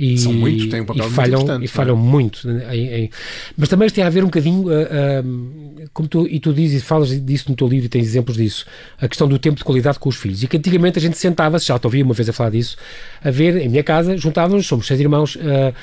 e, 0.00 0.16
São 0.16 0.32
muito, 0.32 0.70
têm 0.70 0.80
um 0.80 0.86
papel 0.86 1.06
e 1.06 1.10
falham, 1.10 1.46
muito 1.46 1.64
e 1.64 1.68
falham 1.68 1.94
é? 1.94 1.98
muito. 1.98 2.48
Em, 2.48 2.86
em, 2.88 3.10
mas 3.54 3.68
também 3.68 3.86
tem 3.90 4.02
a 4.02 4.08
ver 4.08 4.22
um 4.22 4.28
bocadinho, 4.28 4.62
uh, 4.62 4.70
uh, 4.70 5.90
como 5.92 6.08
tu, 6.08 6.26
e 6.26 6.40
tu 6.40 6.54
dizes 6.54 6.80
e 6.80 6.84
falas 6.84 7.10
disso 7.20 7.50
no 7.50 7.54
teu 7.54 7.68
livro 7.68 7.84
e 7.84 7.88
tens 7.90 8.06
exemplos 8.06 8.38
disso, 8.38 8.64
a 8.98 9.06
questão 9.06 9.28
do 9.28 9.38
tempo 9.38 9.58
de 9.58 9.64
qualidade 9.64 9.98
com 9.98 10.08
os 10.08 10.16
filhos. 10.16 10.42
E 10.42 10.48
que 10.48 10.56
antigamente 10.56 10.98
a 10.98 11.02
gente 11.02 11.18
sentava-se, 11.18 11.66
já 11.66 11.78
te 11.78 11.84
ouvi 11.86 12.02
uma 12.02 12.14
vez 12.14 12.26
a 12.30 12.32
falar 12.32 12.48
disso, 12.48 12.78
a 13.22 13.30
ver, 13.30 13.58
em 13.58 13.68
minha 13.68 13.84
casa, 13.84 14.16
juntávamos, 14.16 14.66
somos 14.66 14.86
seis 14.86 14.98
irmãos, 14.98 15.36
uh, 15.36 15.74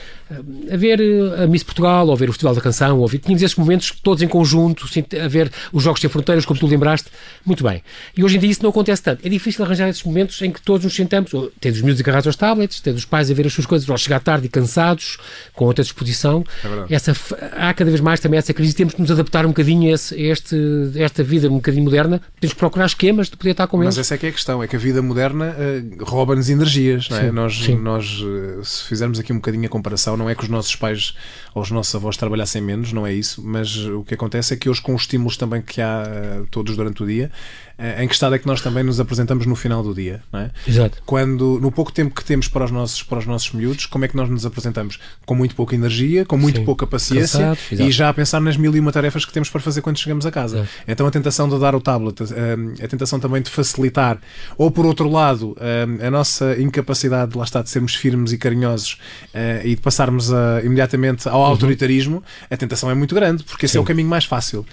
a 0.74 0.77
ver 0.77 1.00
a 1.38 1.45
Miss 1.45 1.62
Portugal, 1.62 2.07
ou 2.07 2.13
a 2.13 2.15
ver 2.15 2.27
o 2.27 2.33
Festival 2.33 2.55
da 2.55 2.62
Canção, 2.62 2.97
ou 2.97 3.05
a 3.05 3.07
ver, 3.07 3.19
tínhamos 3.19 3.43
esses 3.43 3.55
momentos 3.55 3.91
todos 4.01 4.24
em 4.24 4.27
conjunto, 4.27 4.88
a 5.24 5.27
ver 5.27 5.51
os 5.71 5.83
Jogos 5.83 6.01
Sem 6.01 6.09
Fronteiras, 6.09 6.43
como 6.43 6.59
tu 6.59 6.65
lembraste, 6.65 7.09
muito 7.45 7.63
bem. 7.63 7.83
E 8.17 8.24
hoje 8.24 8.38
em 8.38 8.39
dia 8.39 8.50
isso 8.50 8.63
não 8.63 8.71
acontece 8.71 9.03
tanto. 9.03 9.24
É 9.24 9.29
difícil 9.29 9.63
arranjar 9.63 9.88
esses 9.89 10.03
momentos 10.03 10.41
em 10.41 10.51
que 10.51 10.59
todos 10.59 10.83
nos 10.83 10.95
sentamos, 10.95 11.31
tens 11.62 11.75
os 11.75 11.83
miúdos 11.83 12.01
agarrados 12.01 12.25
aos 12.25 12.36
tablets, 12.36 12.81
tens 12.81 12.95
os 12.95 13.05
pais 13.05 13.29
a 13.29 13.33
ver 13.36 13.45
as 13.45 13.53
suas 13.53 13.67
coisas, 13.67 13.88
chegar 14.07 14.19
tarde 14.19 14.47
e 14.47 14.49
cansados, 14.49 15.17
com 15.53 15.65
outra 15.65 15.83
disposição. 15.83 16.43
É 16.89 16.95
essa, 16.95 17.13
há 17.53 17.73
cada 17.73 17.89
vez 17.89 18.01
mais 18.01 18.19
também 18.19 18.37
essa 18.37 18.53
crise. 18.53 18.73
Temos 18.73 18.93
que 18.93 19.01
nos 19.01 19.11
adaptar 19.11 19.45
um 19.45 19.49
bocadinho 19.49 19.91
a, 19.91 19.93
esse, 19.93 20.15
a 20.15 20.31
este, 20.31 20.55
a 20.95 21.01
esta 21.01 21.23
vida 21.23 21.47
um 21.47 21.55
bocadinho 21.55 21.83
moderna. 21.83 22.21
Temos 22.39 22.53
que 22.53 22.59
procurar 22.59 22.85
esquemas 22.85 23.29
de 23.29 23.37
poder 23.37 23.51
estar 23.51 23.67
com 23.67 23.83
eles. 23.83 23.95
Mas 23.95 24.05
essa 24.05 24.15
é 24.15 24.17
que 24.17 24.25
é 24.25 24.29
a 24.29 24.31
questão, 24.31 24.63
é 24.63 24.67
que 24.67 24.75
a 24.75 24.79
vida 24.79 25.01
moderna 25.01 25.55
uh, 25.55 26.03
rouba-nos 26.03 26.49
energias. 26.49 27.09
Não 27.09 27.17
é? 27.17 27.21
Sim, 27.21 27.31
nós, 27.31 27.63
sim. 27.63 27.75
nós 27.75 28.19
uh, 28.21 28.63
se 28.63 28.83
fizermos 28.85 29.19
aqui 29.19 29.31
um 29.31 29.37
bocadinho 29.37 29.65
a 29.65 29.69
comparação, 29.69 30.17
não 30.17 30.29
é 30.29 30.35
que 30.35 30.43
os 30.43 30.49
nossos 30.49 30.75
pais 30.75 31.13
ou 31.53 31.63
os 31.63 31.71
nossos 31.71 31.93
avós 31.95 32.15
trabalhassem 32.15 32.61
menos, 32.61 32.93
não 32.93 33.05
é 33.05 33.13
isso, 33.13 33.41
mas 33.43 33.75
o 33.77 34.03
que 34.03 34.13
acontece 34.13 34.53
é 34.53 34.57
que 34.57 34.69
hoje 34.69 34.81
com 34.81 34.93
os 34.93 35.01
estímulos 35.01 35.37
também 35.37 35.61
que 35.61 35.81
há 35.81 36.03
uh, 36.03 36.47
todos 36.51 36.75
durante 36.75 37.01
o 37.03 37.07
dia, 37.07 37.31
eh, 37.31 37.66
em 38.01 38.07
que 38.07 38.13
estado 38.13 38.34
é 38.34 38.39
que 38.39 38.48
nós 38.48 38.62
também 38.62 38.84
nos 38.84 39.00
apresentamos 39.00 39.46
no 39.46 39.55
final 39.55 39.84
do 39.84 39.93
dia, 39.93 40.22
não 40.34 40.39
é? 40.39 40.51
Exato. 40.67 41.01
Quando, 41.05 41.60
no 41.62 41.72
pouco 41.72 41.91
tempo 41.91 42.15
que 42.15 42.24
temos 42.24 42.48
para 42.48 42.65
os 42.65 42.72
nossos, 42.72 43.03
para 43.03 43.19
os 43.19 43.25
nossos 43.25 43.51
miúdos, 43.51 43.86
como 43.86 44.03
é 44.03 44.07
que 44.07 44.15
nós 44.15 44.27
nos 44.29 44.46
apresentamos? 44.46 45.00
Com 45.25 45.36
muito 45.36 45.55
pouca 45.55 45.75
energia, 45.75 46.25
com 46.25 46.38
muito 46.38 46.60
Sim. 46.60 46.65
pouca 46.65 46.88
paciência 46.88 47.55
e 47.72 47.91
já 47.91 48.10
a 48.10 48.13
pensar 48.13 48.41
nas 48.41 48.57
mil 48.57 48.75
e 48.75 48.79
uma 48.79 48.91
tarefas 48.91 49.25
que 49.25 49.31
temos 49.31 49.50
para 49.50 49.62
fazer 49.62 49.81
quando 49.81 50.00
chegamos 50.00 50.25
a 50.25 50.31
casa. 50.31 50.57
Exato. 50.57 50.69
Então 50.88 51.05
a 51.07 51.12
tentação 51.12 51.48
de 51.48 51.60
dar 51.60 51.75
o 51.75 51.81
tablet, 51.81 52.22
a, 52.24 52.84
a 52.84 52.88
tentação 52.88 53.19
também 53.19 53.41
de 53.41 53.50
facilitar, 53.50 54.19
ou 54.57 54.72
por 54.72 54.86
outro 54.86 55.07
lado, 55.10 55.55
a, 55.60 56.07
a 56.07 56.12
nossa 56.12 56.60
incapacidade, 56.60 57.38
lá 57.38 57.43
está, 57.43 57.62
de 57.62 57.69
sermos 57.69 57.93
firmes 57.93 58.31
e 58.31 58.38
carinhosos 58.38 58.98
eh, 59.34 59.62
e 59.65 59.75
de 59.75 59.81
passarmos 59.81 60.34
a, 60.34 60.62
imediatamente 60.63 61.29
ao 61.29 61.41
uhum. 61.41 61.46
autoritarismo, 61.46 62.24
a 62.50 62.57
tentação 62.57 62.89
é 62.89 62.96
muito 62.96 63.13
grande, 63.13 63.43
porque 63.43 63.65
esse 63.65 63.74
Sim. 63.74 63.77
é 63.77 63.81
o 63.81 63.84
caminho 63.84 64.10
mais 64.10 64.25
fácil. 64.25 64.65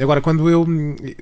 agora, 0.00 0.20
quando 0.20 0.48
eu, 0.48 0.66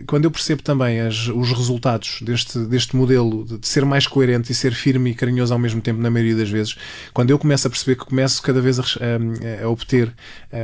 quando 0.07 0.25
eu 0.25 0.31
percebo 0.31 0.63
também 0.63 1.01
as 1.01 1.14
as, 1.15 1.29
os 1.29 1.53
resultados 1.53 2.19
deste, 2.23 2.59
deste 2.59 2.97
modelo 2.97 3.45
de, 3.45 3.67
ser 3.67 3.85
mais 3.85 4.07
coerente 4.07 4.51
e 4.53 4.55
ser 4.55 4.73
firme 4.75 5.11
e 5.11 5.15
carinhoso 5.15 5.53
ao 5.53 5.59
mesmo 5.59 5.81
tempo, 5.81 6.01
na 6.01 6.11
maioria 6.11 6.37
das 6.37 6.51
vezes, 6.51 6.77
quando 7.13 7.31
eu 7.31 7.39
começo 7.39 7.67
a 7.67 7.71
perceber 7.71 7.97
que 7.97 8.05
começo 8.05 8.43
cada 8.43 8.61
vez 8.61 8.79
a, 8.79 8.83
a, 8.83 9.65
a 9.65 9.69
obter 9.69 10.13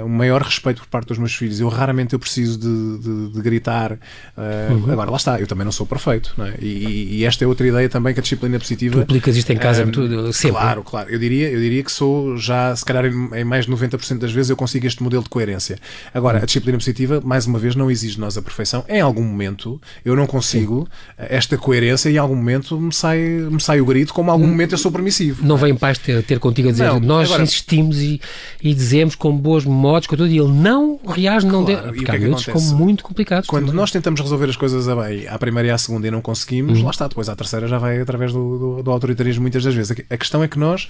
um 0.04 0.08
maior 0.08 0.42
respeito 0.42 0.82
por 0.82 0.88
parte 0.88 1.08
dos 1.08 1.18
meus 1.18 1.34
filhos, 1.34 1.60
eu 1.60 1.68
raramente 1.68 2.12
eu 2.12 2.18
preciso 2.18 2.58
de, 2.58 2.98
de, 2.98 3.32
de 3.32 3.42
gritar. 3.42 3.92
Uh, 3.92 4.72
uhum. 4.72 4.92
Agora, 4.92 5.10
lá 5.10 5.16
está, 5.16 5.40
eu 5.40 5.46
também 5.46 5.64
não 5.64 5.72
sou 5.72 5.86
perfeito, 5.86 6.32
não 6.36 6.46
é? 6.46 6.54
e, 6.60 7.18
e, 7.18 7.24
esta 7.24 7.44
é 7.44 7.46
outra 7.46 7.66
ideia 7.66 7.88
também 7.88 8.14
que 8.14 8.20
a 8.20 8.22
disciplina 8.22 8.58
positiva. 8.58 8.96
Tu 8.96 9.02
aplicas 9.02 9.36
isto 9.36 9.50
em 9.50 9.56
casa 9.56 9.84
um, 9.84 10.32
sempre. 10.32 10.58
Claro, 10.58 10.84
claro. 10.84 11.10
Eu 11.10 11.18
diria, 11.18 11.50
eu 11.50 11.60
diria 11.60 11.82
que 11.82 11.90
sou 11.90 12.36
já, 12.36 12.74
se 12.74 12.84
calhar, 12.84 13.06
em, 13.06 13.30
em 13.34 13.44
mais 13.44 13.66
de 13.66 13.72
90% 13.72 14.18
das 14.18 14.32
vezes 14.32 14.50
eu 14.50 14.56
consigo 14.56 14.86
este 14.86 15.02
modelo 15.02 15.22
de 15.22 15.28
coerência. 15.28 15.78
Agora, 16.14 16.38
uhum. 16.38 16.42
a 16.42 16.46
disciplina 16.46 16.78
positiva, 16.78 17.20
mais 17.24 17.46
uma 17.46 17.58
vez, 17.58 17.74
não 17.74 17.90
exige 17.90 18.14
de 18.14 18.20
nós 18.20 18.36
a 18.36 18.42
perfeição. 18.42 18.84
Em 18.88 19.00
algum 19.00 19.22
momento, 19.22 19.80
eu 20.04 20.14
não 20.14 20.26
consigo 20.26 20.39
consigo 20.40 20.88
Sim. 20.90 21.26
esta 21.28 21.56
coerência 21.56 22.08
e 22.08 22.14
em 22.14 22.18
algum 22.18 22.34
momento 22.34 22.78
me 22.80 22.92
sai, 22.92 23.18
me 23.18 23.60
sai 23.60 23.80
o 23.80 23.84
grito, 23.84 24.12
como 24.12 24.30
em 24.30 24.32
algum 24.32 24.46
momento 24.46 24.72
eu 24.72 24.78
sou 24.78 24.90
permissivo. 24.90 25.46
Não 25.46 25.56
vem 25.56 25.74
paz 25.74 25.98
ter, 25.98 26.22
ter 26.22 26.38
contigo 26.38 26.68
a 26.68 26.72
dizer 26.72 26.86
não, 26.86 27.00
nós 27.00 27.28
agora, 27.28 27.42
insistimos 27.42 27.98
e, 27.98 28.20
e 28.62 28.74
dizemos 28.74 29.14
com 29.14 29.36
bons 29.36 29.64
modos, 29.64 30.06
com 30.06 30.16
tudo, 30.16 30.28
e 30.28 30.38
ele 30.38 30.52
não 30.52 30.98
reage, 31.06 31.46
não 31.46 31.64
claro, 31.64 31.92
de... 31.92 31.98
Porque 31.98 32.10
há 32.10 32.14
é 32.14 32.52
como 32.52 32.76
muito 32.76 33.04
complicados. 33.04 33.48
Quando 33.48 33.66
também. 33.66 33.76
nós 33.76 33.90
tentamos 33.90 34.20
resolver 34.20 34.48
as 34.48 34.56
coisas 34.56 34.88
a 34.88 34.96
bem, 34.96 35.28
à 35.28 35.38
primeira 35.38 35.68
e 35.68 35.70
à 35.70 35.78
segunda 35.78 36.06
e 36.08 36.10
não 36.10 36.20
conseguimos, 36.20 36.78
uhum. 36.78 36.84
lá 36.84 36.90
está, 36.90 37.06
depois 37.06 37.28
à 37.28 37.36
terceira 37.36 37.68
já 37.68 37.78
vai 37.78 38.00
através 38.00 38.32
do, 38.32 38.58
do, 38.58 38.82
do 38.82 38.90
autoritarismo 38.90 39.42
muitas 39.42 39.62
das 39.62 39.74
vezes. 39.74 39.96
A 40.08 40.16
questão 40.16 40.42
é 40.42 40.48
que 40.48 40.58
nós 40.58 40.88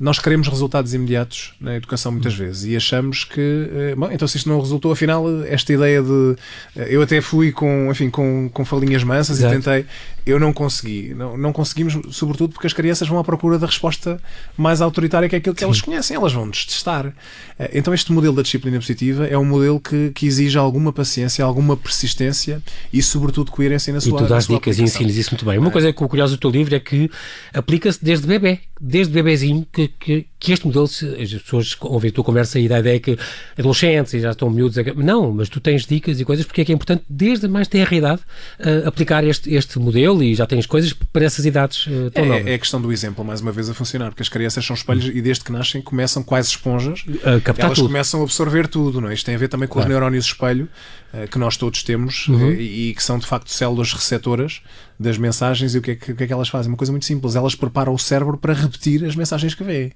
nós 0.00 0.18
queremos 0.18 0.48
resultados 0.48 0.94
imediatos 0.94 1.52
na 1.60 1.76
educação 1.76 2.10
muitas 2.10 2.34
vezes 2.34 2.64
e 2.64 2.74
achamos 2.74 3.22
que, 3.22 3.68
eh, 3.70 3.94
bom, 3.94 4.10
então 4.10 4.26
se 4.26 4.38
isto 4.38 4.48
não 4.48 4.58
resultou, 4.58 4.90
afinal, 4.90 5.26
esta 5.44 5.74
ideia 5.74 6.02
de. 6.02 6.36
Eh, 6.74 6.88
eu 6.88 7.02
até 7.02 7.20
fui 7.20 7.52
com, 7.52 7.90
enfim, 7.90 8.08
com, 8.08 8.48
com 8.48 8.64
falinhas 8.64 9.04
mansas 9.04 9.38
Exato. 9.38 9.54
e 9.54 9.58
tentei, 9.58 9.86
eu 10.26 10.38
não 10.38 10.52
consegui. 10.52 11.14
Não, 11.14 11.36
não 11.36 11.52
conseguimos, 11.52 11.98
sobretudo 12.10 12.52
porque 12.52 12.66
as 12.66 12.72
crianças 12.72 13.08
vão 13.08 13.18
à 13.18 13.24
procura 13.24 13.58
da 13.58 13.66
resposta 13.66 14.20
mais 14.56 14.80
autoritária 14.80 15.28
que 15.28 15.34
é 15.34 15.38
aquilo 15.38 15.54
que 15.54 15.60
Sim. 15.60 15.66
elas 15.66 15.80
conhecem, 15.80 16.16
elas 16.16 16.32
vão 16.32 16.46
nos 16.46 16.64
testar. 16.64 17.12
Eh, 17.58 17.70
então, 17.74 17.92
este 17.94 18.12
modelo 18.12 18.34
da 18.34 18.42
disciplina 18.42 18.78
positiva 18.78 19.26
é 19.26 19.36
um 19.36 19.44
modelo 19.44 19.80
que, 19.80 20.10
que 20.14 20.26
exige 20.26 20.58
alguma 20.58 20.92
paciência, 20.92 21.44
alguma 21.44 21.76
persistência 21.76 22.62
e, 22.92 23.02
sobretudo, 23.02 23.50
coerência 23.50 23.92
na 23.92 24.00
sua 24.00 24.20
E 24.20 24.22
tu 24.22 24.28
dás 24.28 24.46
dicas 24.46 24.78
e 24.78 24.82
ensinas 24.82 25.16
isso 25.16 25.30
muito 25.30 25.44
bem. 25.44 25.58
Uma 25.58 25.68
é. 25.68 25.72
coisa 25.72 25.92
que 25.92 26.02
o 26.02 26.08
curioso 26.08 26.36
do 26.36 26.40
teu 26.40 26.50
livro 26.50 26.74
é 26.74 26.80
que 26.80 27.10
aplica-se 27.52 28.02
desde 28.02 28.26
bebê, 28.26 28.60
desde 28.80 29.12
bebezinho, 29.12 29.66
que, 29.72 29.88
que, 29.88 30.26
que 30.38 30.52
este 30.52 30.66
modelo, 30.66 30.84
as 30.84 31.32
pessoas 31.42 31.76
ouvem 31.80 32.10
a 32.10 32.12
tua 32.12 32.24
conversa 32.24 32.58
e 32.58 32.72
a 32.72 32.78
ideia 32.78 32.96
é 32.96 32.98
que 32.98 33.18
adolescentes 33.58 34.20
já 34.20 34.30
estão 34.30 34.50
miúdos. 34.50 34.78
A... 34.78 34.82
Não, 34.94 35.32
mas 35.32 35.48
tu 35.48 35.60
tens 35.60 35.86
dicas 35.86 36.20
e 36.20 36.24
coisas 36.24 36.46
porque 36.46 36.62
é 36.62 36.64
que 36.64 36.72
é 36.72 36.74
importante, 36.74 37.04
desde 37.08 37.46
mais 37.48 37.68
tenra 37.68 37.94
idade, 37.94 38.22
uh, 38.60 38.88
aplicar 38.88 39.22
este, 39.24 39.54
este 39.54 39.78
modelo 39.78 40.09
e 40.22 40.34
já 40.34 40.46
tens 40.46 40.66
coisas 40.66 40.92
para 40.92 41.24
essas 41.24 41.44
idades 41.44 41.86
uh, 41.86 42.10
tão 42.10 42.24
é, 42.24 42.28
novas. 42.28 42.46
É 42.46 42.54
a 42.54 42.58
questão 42.58 42.80
do 42.80 42.92
exemplo, 42.92 43.24
mais 43.24 43.40
uma 43.40 43.52
vez, 43.52 43.68
a 43.68 43.74
funcionar, 43.74 44.10
porque 44.10 44.22
as 44.22 44.28
crianças 44.28 44.64
são 44.64 44.74
espelhos 44.74 45.06
e 45.06 45.20
desde 45.20 45.44
que 45.44 45.52
nascem 45.52 45.82
começam 45.82 46.22
quase 46.22 46.48
esponjas, 46.48 47.02
uh, 47.02 47.40
captar 47.42 47.66
elas 47.66 47.78
tudo. 47.78 47.88
começam 47.88 48.20
a 48.20 48.24
absorver 48.24 48.66
tudo. 48.66 49.00
Não 49.00 49.10
é? 49.10 49.14
Isto 49.14 49.26
tem 49.26 49.34
a 49.34 49.38
ver 49.38 49.48
também 49.48 49.68
com 49.68 49.74
claro. 49.74 49.88
os 49.88 49.90
neurónios 49.90 50.26
espelho 50.26 50.68
uh, 51.12 51.28
que 51.28 51.38
nós 51.38 51.56
todos 51.56 51.82
temos 51.82 52.28
uhum. 52.28 52.52
e, 52.52 52.90
e 52.90 52.94
que 52.94 53.02
são 53.02 53.18
de 53.18 53.26
facto 53.26 53.50
células 53.50 53.92
receptoras 53.92 54.62
das 55.00 55.16
mensagens 55.16 55.74
e 55.74 55.78
o 55.78 55.82
que, 55.82 55.92
é 55.92 55.94
que, 55.94 56.12
o 56.12 56.14
que, 56.14 56.24
é 56.24 56.26
que, 56.26 56.32
elas 56.32 56.50
fazem? 56.50 56.70
Uma 56.70 56.76
coisa 56.76 56.92
muito 56.92 57.06
simples, 57.06 57.34
elas 57.34 57.54
preparam 57.54 57.94
o 57.94 57.98
cérebro 57.98 58.36
para 58.36 58.52
repetir 58.52 59.02
as 59.02 59.16
mensagens 59.16 59.54
que 59.54 59.64
vê. 59.64 59.92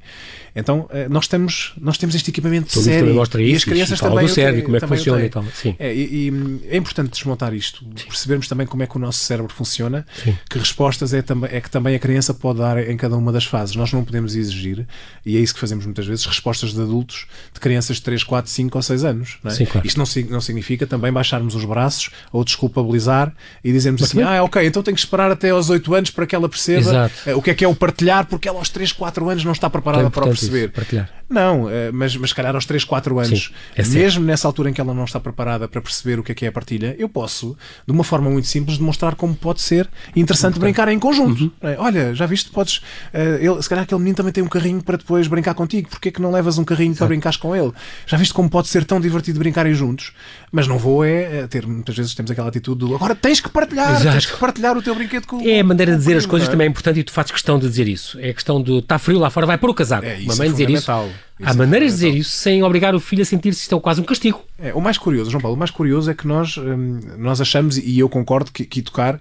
Então, 0.57 0.89
eh, 0.91 1.09
nós 1.11 1.29
temos, 1.29 1.75
nós 1.79 1.99
temos 1.99 2.15
este 2.15 2.31
equipamento 2.31 2.73
Tudo 2.73 2.85
sério. 2.85 3.15
Mostra 3.15 3.43
isso, 3.43 3.53
e 3.53 3.57
as 3.57 3.65
crianças 3.65 4.01
também. 4.01 4.25
do 4.25 4.33
cérebro, 4.33 4.63
como 4.63 4.77
é 4.77 4.81
que 4.81 4.87
funciona 4.87 5.23
e 5.23 5.29
tal. 5.29 5.45
Sim. 5.53 5.77
É, 5.79 5.95
e, 5.95 6.31
e, 6.31 6.69
é 6.71 6.77
importante 6.79 7.11
desmontar 7.11 7.53
isto, 7.53 7.85
Sim. 7.85 8.07
percebermos 8.07 8.49
também 8.49 8.67
como 8.67 8.83
é 8.83 8.87
que 8.87 8.97
o 8.97 8.99
nosso 8.99 9.19
cérebro 9.19 9.53
funciona, 9.53 10.07
Sim. 10.25 10.35
que 10.49 10.59
respostas 10.59 11.13
é, 11.13 11.23
é 11.51 11.61
que 11.61 11.71
também 11.71 11.95
a 11.95 11.99
criança 11.99 12.33
pode 12.33 12.61
dar 12.61 12.79
em 12.89 12.97
cada 12.97 13.15
uma 13.15 13.31
das 13.31 13.45
fases. 13.45 13.77
Nós 13.77 13.93
não 13.93 14.03
podemos 14.03 14.35
exigir, 14.35 14.87
e 15.27 15.37
é 15.37 15.41
isso 15.41 15.53
que 15.53 15.61
fazemos 15.61 15.85
muitas 15.85 16.07
vezes, 16.07 16.25
respostas 16.25 16.73
de 16.73 16.81
adultos 16.81 17.27
de 17.53 17.61
crianças 17.61 17.97
de 17.97 18.03
3, 18.03 18.25
4, 18.25 18.51
5 18.51 18.79
ou 18.79 18.83
6 18.83 19.05
anos. 19.05 19.37
Não 19.45 19.51
é? 19.51 19.55
Sim, 19.55 19.67
claro. 19.67 19.87
Isto 19.87 19.99
não, 19.99 20.07
não 20.31 20.41
significa 20.41 20.87
também 20.87 21.13
baixarmos 21.13 21.55
os 21.55 21.65
braços 21.67 22.09
ou 22.33 22.43
desculpabilizar 22.43 23.35
e 23.63 23.71
dizermos 23.71 24.01
Mas 24.01 24.11
assim: 24.11 24.23
ah, 24.23 24.43
ok, 24.43 24.65
então 24.67 24.83
tenho 24.83 24.94
tenho 24.95 24.97
que 24.97 25.01
esperar 25.01 25.31
até 25.31 25.51
aos 25.51 25.69
8 25.69 25.95
anos 25.95 26.11
para 26.11 26.27
que 26.27 26.35
ela 26.35 26.49
perceba 26.49 26.81
Exato. 26.81 27.15
eh, 27.27 27.35
o 27.35 27.43
que 27.43 27.51
é 27.51 27.55
que 27.55 27.65
é 27.65 27.69
o 27.69 27.75
partilhar, 27.75 28.27
porque 28.27 28.49
ela 28.49 28.59
aos 28.59 28.69
3, 28.71 28.93
4 28.93 29.29
anos 29.29 29.45
não 29.45 29.53
está 29.53 29.69
preparada 29.69 30.07
é 30.07 30.11
para 30.11 30.25
o 30.25 30.29
perceber. 30.29 30.73
isso. 30.77 31.07
Não, 31.29 31.69
eh, 31.69 31.91
mas, 31.93 32.17
mas 32.17 32.31
se 32.31 32.37
calhar 32.37 32.55
aos 32.55 32.65
3, 32.67 32.85
4 32.85 33.19
anos, 33.19 33.51
Sim, 33.51 33.53
é 33.77 33.87
mesmo 33.87 34.25
nessa 34.25 34.47
altura 34.47 34.71
em 34.71 34.73
que 34.73 34.81
ela 34.81 34.95
não 34.95 35.05
está 35.05 35.19
preparada 35.19 35.67
para 35.67 35.81
perceber 35.81 36.19
o 36.19 36.23
que 36.23 36.33
é 36.33 36.35
que 36.35 36.45
é 36.45 36.49
a 36.49 36.53
partilha, 36.53 36.95
eu 36.99 37.09
posso, 37.09 37.57
de 37.87 37.93
uma 37.93 38.05
forma 38.05 38.31
muito 38.31 38.47
simples, 38.47 38.79
demonstrar 38.79 39.15
como 39.15 39.35
pode 39.35 39.61
ser 39.61 39.89
interessante 40.15 40.59
brincar 40.59 40.89
em 40.89 40.99
conjunto. 40.99 41.45
Uhum. 41.45 41.51
Eh, 41.63 41.77
Olha, 41.79 42.15
já 42.15 42.27
viste, 42.27 42.51
podes. 42.51 42.81
eh, 43.13 43.39
ele, 43.41 43.61
se 43.63 43.69
calhar 43.69 43.85
aquele 43.85 44.01
menino 44.01 44.17
também 44.17 44.33
tem 44.33 44.45
um 44.45 44.49
carrinho 44.49 44.83
para 44.83 44.97
depois 44.97 45.27
brincar 45.27 45.55
contigo, 45.55 45.89
porque 45.89 46.09
é 46.11 46.13
que 46.13 46.21
não 46.23 46.31
levas 46.31 46.59
um 46.59 46.65
carrinho 46.65 46.95
para 46.95 47.07
brincares 47.07 47.37
com 47.37 47.57
ele? 47.57 47.73
Já 48.07 48.17
viste 48.17 48.35
como 48.35 48.49
pode 48.49 48.69
ser 48.69 48.85
tão 48.85 49.01
divertido 49.01 49.39
brincarem 49.39 49.75
juntos? 49.75 50.13
Mas 50.53 50.69
não 50.69 50.79
vou 50.79 51.05
é 51.05 51.41
eh, 51.41 51.47
ter, 51.49 51.67
muitas 51.67 51.97
vezes 51.97 52.15
temos 52.15 52.31
aquela 52.31 52.49
atitude 52.49 52.79
do 52.87 52.95
agora 52.95 53.15
tens 53.15 53.41
que 53.41 53.49
partilhar, 53.49 53.91
Exato. 53.93 54.11
tens 54.13 54.27
que 54.27 54.37
partilhar 54.39 54.77
o 54.77 54.83
teu 54.85 54.95
brinquedo 54.95 55.27
com 55.27 55.41
É 55.41 55.61
a 55.61 55.65
maneira 55.65 55.93
de 55.93 55.99
dizer 55.99 56.17
as 56.17 56.27
coisas 56.27 56.49
é? 56.49 56.51
também 56.51 56.67
é 56.67 56.71
importante 56.71 57.01
e 57.01 57.05
tu 57.05 57.13
fazes 57.13 57.33
questão 57.33 57.59
de 57.59 57.69
dizer 57.69 57.89
isso. 57.89 58.19
É 58.21 58.31
a 58.31 58.35
questão 58.35 58.63
de 58.63 58.79
está 58.79 58.99
frio 58.99 59.19
lá 59.19 59.31
fora, 59.31 59.47
vai 59.47 59.59
pôr 59.59 59.71
o 59.71 59.75
casaco. 59.75 60.05
É, 60.05 60.19
isso 60.19 60.27
Uma 60.27 60.37
mãe 60.37 60.49
é 60.49 60.51
dizer 60.51 60.71
isso. 60.71 60.91
Há 60.91 61.51
é 61.51 61.55
maneiras 61.55 61.89
de 61.89 61.95
dizer 61.95 62.15
isso 62.15 62.31
sem 62.31 62.63
obrigar 62.63 62.95
o 62.95 63.01
filho 63.01 63.23
a 63.23 63.25
sentir-se 63.25 63.63
isto 63.63 63.75
é 63.75 63.81
quase 63.81 64.01
um 64.01 64.05
castigo. 64.05 64.43
É, 64.59 64.73
o 64.73 64.81
mais 64.81 64.97
curioso, 64.97 65.31
João 65.31 65.41
Paulo, 65.41 65.57
o 65.57 65.59
mais 65.59 65.71
curioso 65.71 66.11
é 66.11 66.15
que 66.15 66.27
nós, 66.27 66.57
hum, 66.57 67.01
nós 67.19 67.41
achamos, 67.41 67.77
e 67.77 67.99
eu 67.99 68.09
concordo, 68.09 68.53
que, 68.53 68.65
que 68.65 68.81
educar 68.81 69.21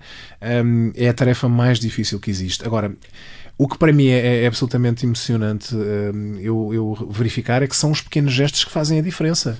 hum, 0.63 0.91
é 0.95 1.09
a 1.09 1.13
tarefa 1.13 1.49
mais 1.49 1.79
difícil 1.79 2.19
que 2.19 2.29
existe. 2.29 2.63
Agora, 2.65 2.93
o 3.57 3.67
que 3.67 3.77
para 3.77 3.93
mim 3.93 4.07
é, 4.07 4.43
é 4.43 4.47
absolutamente 4.47 5.05
emocionante 5.05 5.75
hum, 5.75 6.37
eu, 6.39 6.73
eu 6.73 7.07
verificar 7.11 7.61
é 7.61 7.67
que 7.67 7.75
são 7.75 7.91
os 7.91 8.01
pequenos 8.01 8.33
gestos 8.33 8.63
que 8.63 8.71
fazem 8.71 8.99
a 8.99 9.01
diferença. 9.01 9.57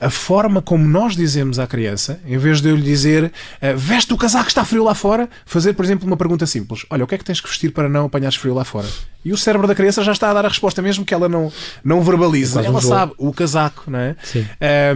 A 0.00 0.10
forma 0.10 0.60
como 0.60 0.84
nós 0.84 1.14
dizemos 1.14 1.58
à 1.58 1.66
criança, 1.66 2.20
em 2.26 2.36
vez 2.38 2.60
de 2.60 2.68
eu 2.68 2.76
lhe 2.76 2.82
dizer 2.82 3.32
eh, 3.60 3.74
veste 3.74 4.12
o 4.12 4.16
casaco, 4.16 4.48
está 4.48 4.64
frio 4.64 4.82
lá 4.82 4.94
fora, 4.94 5.28
fazer, 5.44 5.74
por 5.74 5.84
exemplo, 5.84 6.06
uma 6.06 6.16
pergunta 6.16 6.44
simples: 6.44 6.84
Olha, 6.90 7.04
o 7.04 7.06
que 7.06 7.14
é 7.14 7.18
que 7.18 7.24
tens 7.24 7.40
que 7.40 7.48
vestir 7.48 7.72
para 7.72 7.88
não 7.88 8.06
apanhares 8.06 8.36
frio 8.36 8.52
lá 8.52 8.64
fora? 8.64 8.88
E 9.24 9.32
o 9.32 9.36
cérebro 9.36 9.66
da 9.66 9.74
criança 9.74 10.02
já 10.02 10.12
está 10.12 10.30
a 10.30 10.34
dar 10.34 10.44
a 10.44 10.48
resposta, 10.48 10.82
mesmo 10.82 11.04
que 11.04 11.14
ela 11.14 11.28
não, 11.28 11.52
não 11.84 12.02
verbalize. 12.02 12.56
um 12.56 12.60
ela 12.60 12.80
jogo. 12.80 12.94
sabe 12.94 13.12
o 13.18 13.32
casaco, 13.32 13.90
não 13.90 13.98
é? 13.98 14.16
Sim. 14.22 14.46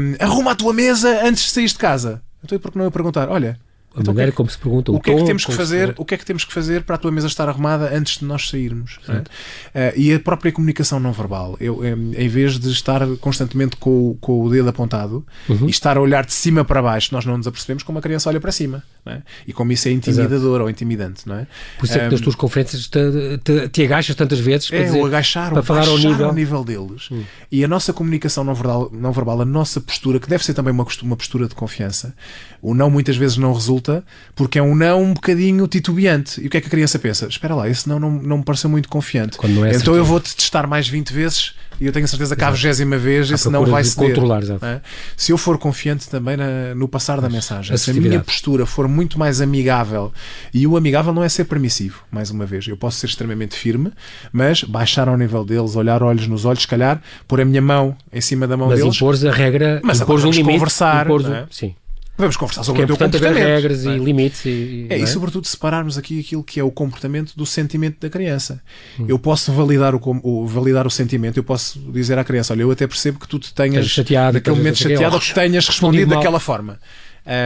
Um, 0.01 0.25
arruma 0.25 0.53
a 0.53 0.55
tua 0.55 0.73
mesa 0.73 1.21
antes 1.25 1.45
de 1.45 1.51
sair 1.51 1.67
de 1.67 1.75
casa. 1.75 2.23
Então, 2.45 2.57
e 2.57 2.59
por 2.59 2.71
que 2.71 2.79
não 2.79 2.85
eu 2.85 2.91
perguntar? 2.91 3.29
Olha, 3.29 3.59
A 3.93 4.01
então, 4.03 4.15
maneira 4.15 4.31
o 4.31 4.33
que 4.33 4.33
é 4.33 4.33
que- 4.33 4.37
como 4.37 4.51
se 4.51 4.59
pergunta, 4.59 4.93
o, 4.93 4.95
o 4.97 5.01
que 5.01 5.11
é 5.11 5.15
que 5.15 5.21
tom 5.21 5.27
temos 5.27 5.45
que 5.45 5.53
fazer? 5.53 5.95
O 5.99 6.05
que 6.05 6.15
é 6.15 6.17
que 6.19 6.25
temos 6.25 6.45
que 6.45 6.53
fazer 6.53 6.83
para 6.85 6.95
a 6.95 6.99
tua 6.99 7.11
mesa 7.11 7.27
estar 7.27 7.49
arrumada 7.49 7.91
antes 7.93 8.19
de 8.21 8.25
nós 8.25 8.49
sairmos? 8.49 9.01
é? 9.09 9.91
Uh, 9.91 9.93
e 9.97 10.15
a 10.15 10.21
própria 10.21 10.53
comunicação 10.53 11.01
não 11.01 11.13
verbal. 11.13 11.57
Eu, 11.61 11.85
em, 11.85 12.15
em 12.15 12.29
vez 12.29 12.57
de 12.59 12.71
estar 12.71 13.05
constantemente 13.21 13.77
com, 13.77 14.11
o- 14.11 14.19
com 14.21 14.45
o 14.45 14.49
dedo 14.51 14.69
apontado 14.69 15.27
Uhum. 15.49 15.67
e 15.67 15.71
estar 15.71 15.97
a 15.97 16.01
olhar 16.01 16.25
de 16.25 16.33
cima 16.33 16.65
para 16.65 16.81
baixo, 16.81 17.09
nós 17.13 17.25
não 17.27 17.37
nos 17.37 17.49
apercebemos 17.49 17.83
como 17.83 17.99
a 17.99 18.03
criança 18.03 18.29
olha 18.29 18.41
para 18.41 18.53
cima. 18.53 18.85
É? 19.07 19.23
E 19.47 19.53
como 19.53 19.73
isso 19.73 19.89
é 19.89 19.93
intimidador 19.93 20.61
ou 20.61 20.71
intimidante, 20.71 21.27
não 21.27 21.37
é? 21.37 21.47
Por 21.79 21.87
isso 21.87 21.95
é 21.95 22.01
que 22.01 22.07
Um, 22.07 22.11
nas 22.11 22.21
tuas 22.21 22.35
conferências 22.35 22.87
te, 22.89 22.99
te, 23.43 23.69
te 23.69 23.83
agachas 23.85 24.15
tantas 24.15 24.39
vezes 24.39 24.69
para, 24.69 24.79
é, 24.79 24.85
dizer, 24.85 25.03
agachar, 25.05 25.53
para 25.53 25.63
falar 25.63 25.89
ao 25.89 25.99
nível. 25.99 26.31
Hum. 26.31 26.65
deles. 26.65 27.09
E 27.51 27.65
a 27.65 27.69
nossa 27.69 27.93
comunicação 27.93 28.45
não 28.45 28.55
verbal, 28.55 28.91
não 28.93 29.13
verbal, 29.13 29.41
a 29.41 29.45
nossa 29.45 29.81
postura, 29.81 30.19
que 30.19 30.29
deve 30.29 30.45
ser 30.45 30.55
também 30.55 30.73
uma, 30.73 30.87
uma 31.03 31.17
postura 31.17 31.49
de 31.49 31.55
confiança, 31.55 32.15
o 32.61 32.75
não 32.75 32.91
muitas 32.91 33.17
vezes 33.17 33.37
não 33.37 33.53
resulta 33.53 34.05
porque 34.35 34.59
é 34.59 34.63
um 34.63 34.75
não 34.75 35.03
um 35.03 35.15
bocadinho 35.15 35.67
titubeante. 35.67 36.41
E 36.41 36.47
o 36.47 36.51
que 36.51 36.57
é 36.57 36.61
que 36.61 36.67
a 36.67 36.71
criança 36.71 36.99
pensa? 36.99 37.27
Espera 37.27 37.55
lá, 37.55 37.69
esse 37.69 37.89
não, 37.89 37.99
não, 37.99 38.11
não 38.11 38.39
me 38.39 38.45
pareceu 38.45 38.69
muito 38.69 38.89
confiante. 38.89 39.39
É 39.43 39.47
então 39.49 39.65
assertivo. 39.65 39.97
eu 39.97 40.05
vou-te 40.05 40.37
testar 40.37 40.67
mais 40.67 40.89
20 40.89 41.13
vezes 41.13 41.55
e 41.81 41.87
eu 41.87 41.93
tenho 41.93 42.05
a 42.05 42.09
certeza 42.09 42.37
que 42.37 42.45
à 42.45 42.51
vigésima 42.51 42.99
vez 42.99 43.31
esse 43.31 43.49
não 43.49 43.65
vai 43.65 43.83
de 43.83 43.89
ceder. 43.89 44.09
controlar, 44.11 44.43
exato. 44.43 44.65
é? 44.65 44.83
Se 45.17 45.33
eu 45.33 45.39
for 45.39 45.57
confiante 45.57 46.09
também 46.11 46.37
na- 46.37 46.75
no 46.75 46.87
passar 46.87 47.21
da 47.21 47.29
mensagem, 47.29 47.75
se 47.77 47.91
a 47.91 47.95
minha 47.95 48.21
postura 48.21 48.67
for 48.67 48.87
muito 48.91 49.19
mais 49.19 49.41
amigável, 49.41 50.13
e 50.53 50.67
o 50.67 50.77
amigável 50.77 51.13
não 51.15 51.23
é 51.25 51.29
ser 51.29 51.45
permissivo, 51.45 52.03
mais 52.11 52.31
uma 52.31 52.45
vez, 52.45 52.67
eu 52.69 52.77
posso 52.77 52.99
ser 52.99 53.07
extremamente 53.07 53.57
firme, 53.57 53.93
mas 54.33 54.63
baixar 54.65 55.09
ao 55.09 55.17
nível 55.17 55.45
deles, 55.45 55.77
olhar 55.77 56.03
olhos 56.03 56.27
nos 56.27 56.45
olhos, 56.45 56.63
se 56.63 56.69
calhar, 56.69 57.01
pôr 57.29 57.41
a 57.41 57.45
minha 57.45 57.63
mão 57.63 57.97
em 58.13 58.21
cima 58.21 58.47
da 58.47 58.57
mão 58.57 58.69
Mas 58.69 58.81
deles. 58.81 58.97
impores 58.97 59.25
a 59.25 59.31
regra, 59.33 59.81
Mas 59.83 60.01
impores 60.01 60.25
um 60.25 60.31
limite. 60.31 60.53
conversar, 60.59 61.07
impores 61.07 61.27
um- 61.27 61.35
é? 61.35 61.47
Sim. 61.51 61.75
Vamos 62.19 62.37
conversar 62.37 62.65
sobre 62.65 62.83
é 62.83 62.85
o 62.85 62.87
teu 62.89 62.95
importante 62.97 63.17
haver 63.17 63.29
comportamento. 63.29 63.63
regras 63.63 63.87
é? 63.87 63.97
e 63.97 63.99
limites. 63.99 64.45
E, 64.45 64.87
É, 64.91 64.99
não 64.99 65.05
e 65.05 65.07
sobretudo 65.07 65.47
separarmos 65.47 65.97
aqui 65.97 66.21
aquilo 66.21 66.45
que 66.45 66.61
é 66.61 66.63
o 66.63 66.71
comportamento 66.71 67.33
do 67.35 67.47
sentimento 67.47 67.97
da 67.99 68.11
criança. 68.11 68.61
Eu 69.09 69.19
posso 69.19 69.51
validar 69.53 69.95
o, 69.95 70.01
o- 70.23 70.47
validar 70.47 70.87
o 70.87 70.91
sentimento, 70.91 71.39
eu 71.39 71.45
posso 71.45 71.79
dizer 71.91 72.19
à 72.19 72.25
criança: 72.25 72.53
Olha, 72.53 72.61
eu 72.61 72.71
até 72.71 72.87
percebo 72.87 73.19
que 73.19 73.27
tu 73.27 73.39
te 73.39 73.55
tenhas 73.55 73.87
chateado, 73.89 74.35
naquele 74.35 74.55
momento 74.55 74.77
chateado 74.77 75.15
ou 75.15 75.21
que 75.21 75.33
tenhas 75.33 75.67
respondido 75.67 76.11
daquela 76.15 76.39
forma. 76.39 76.79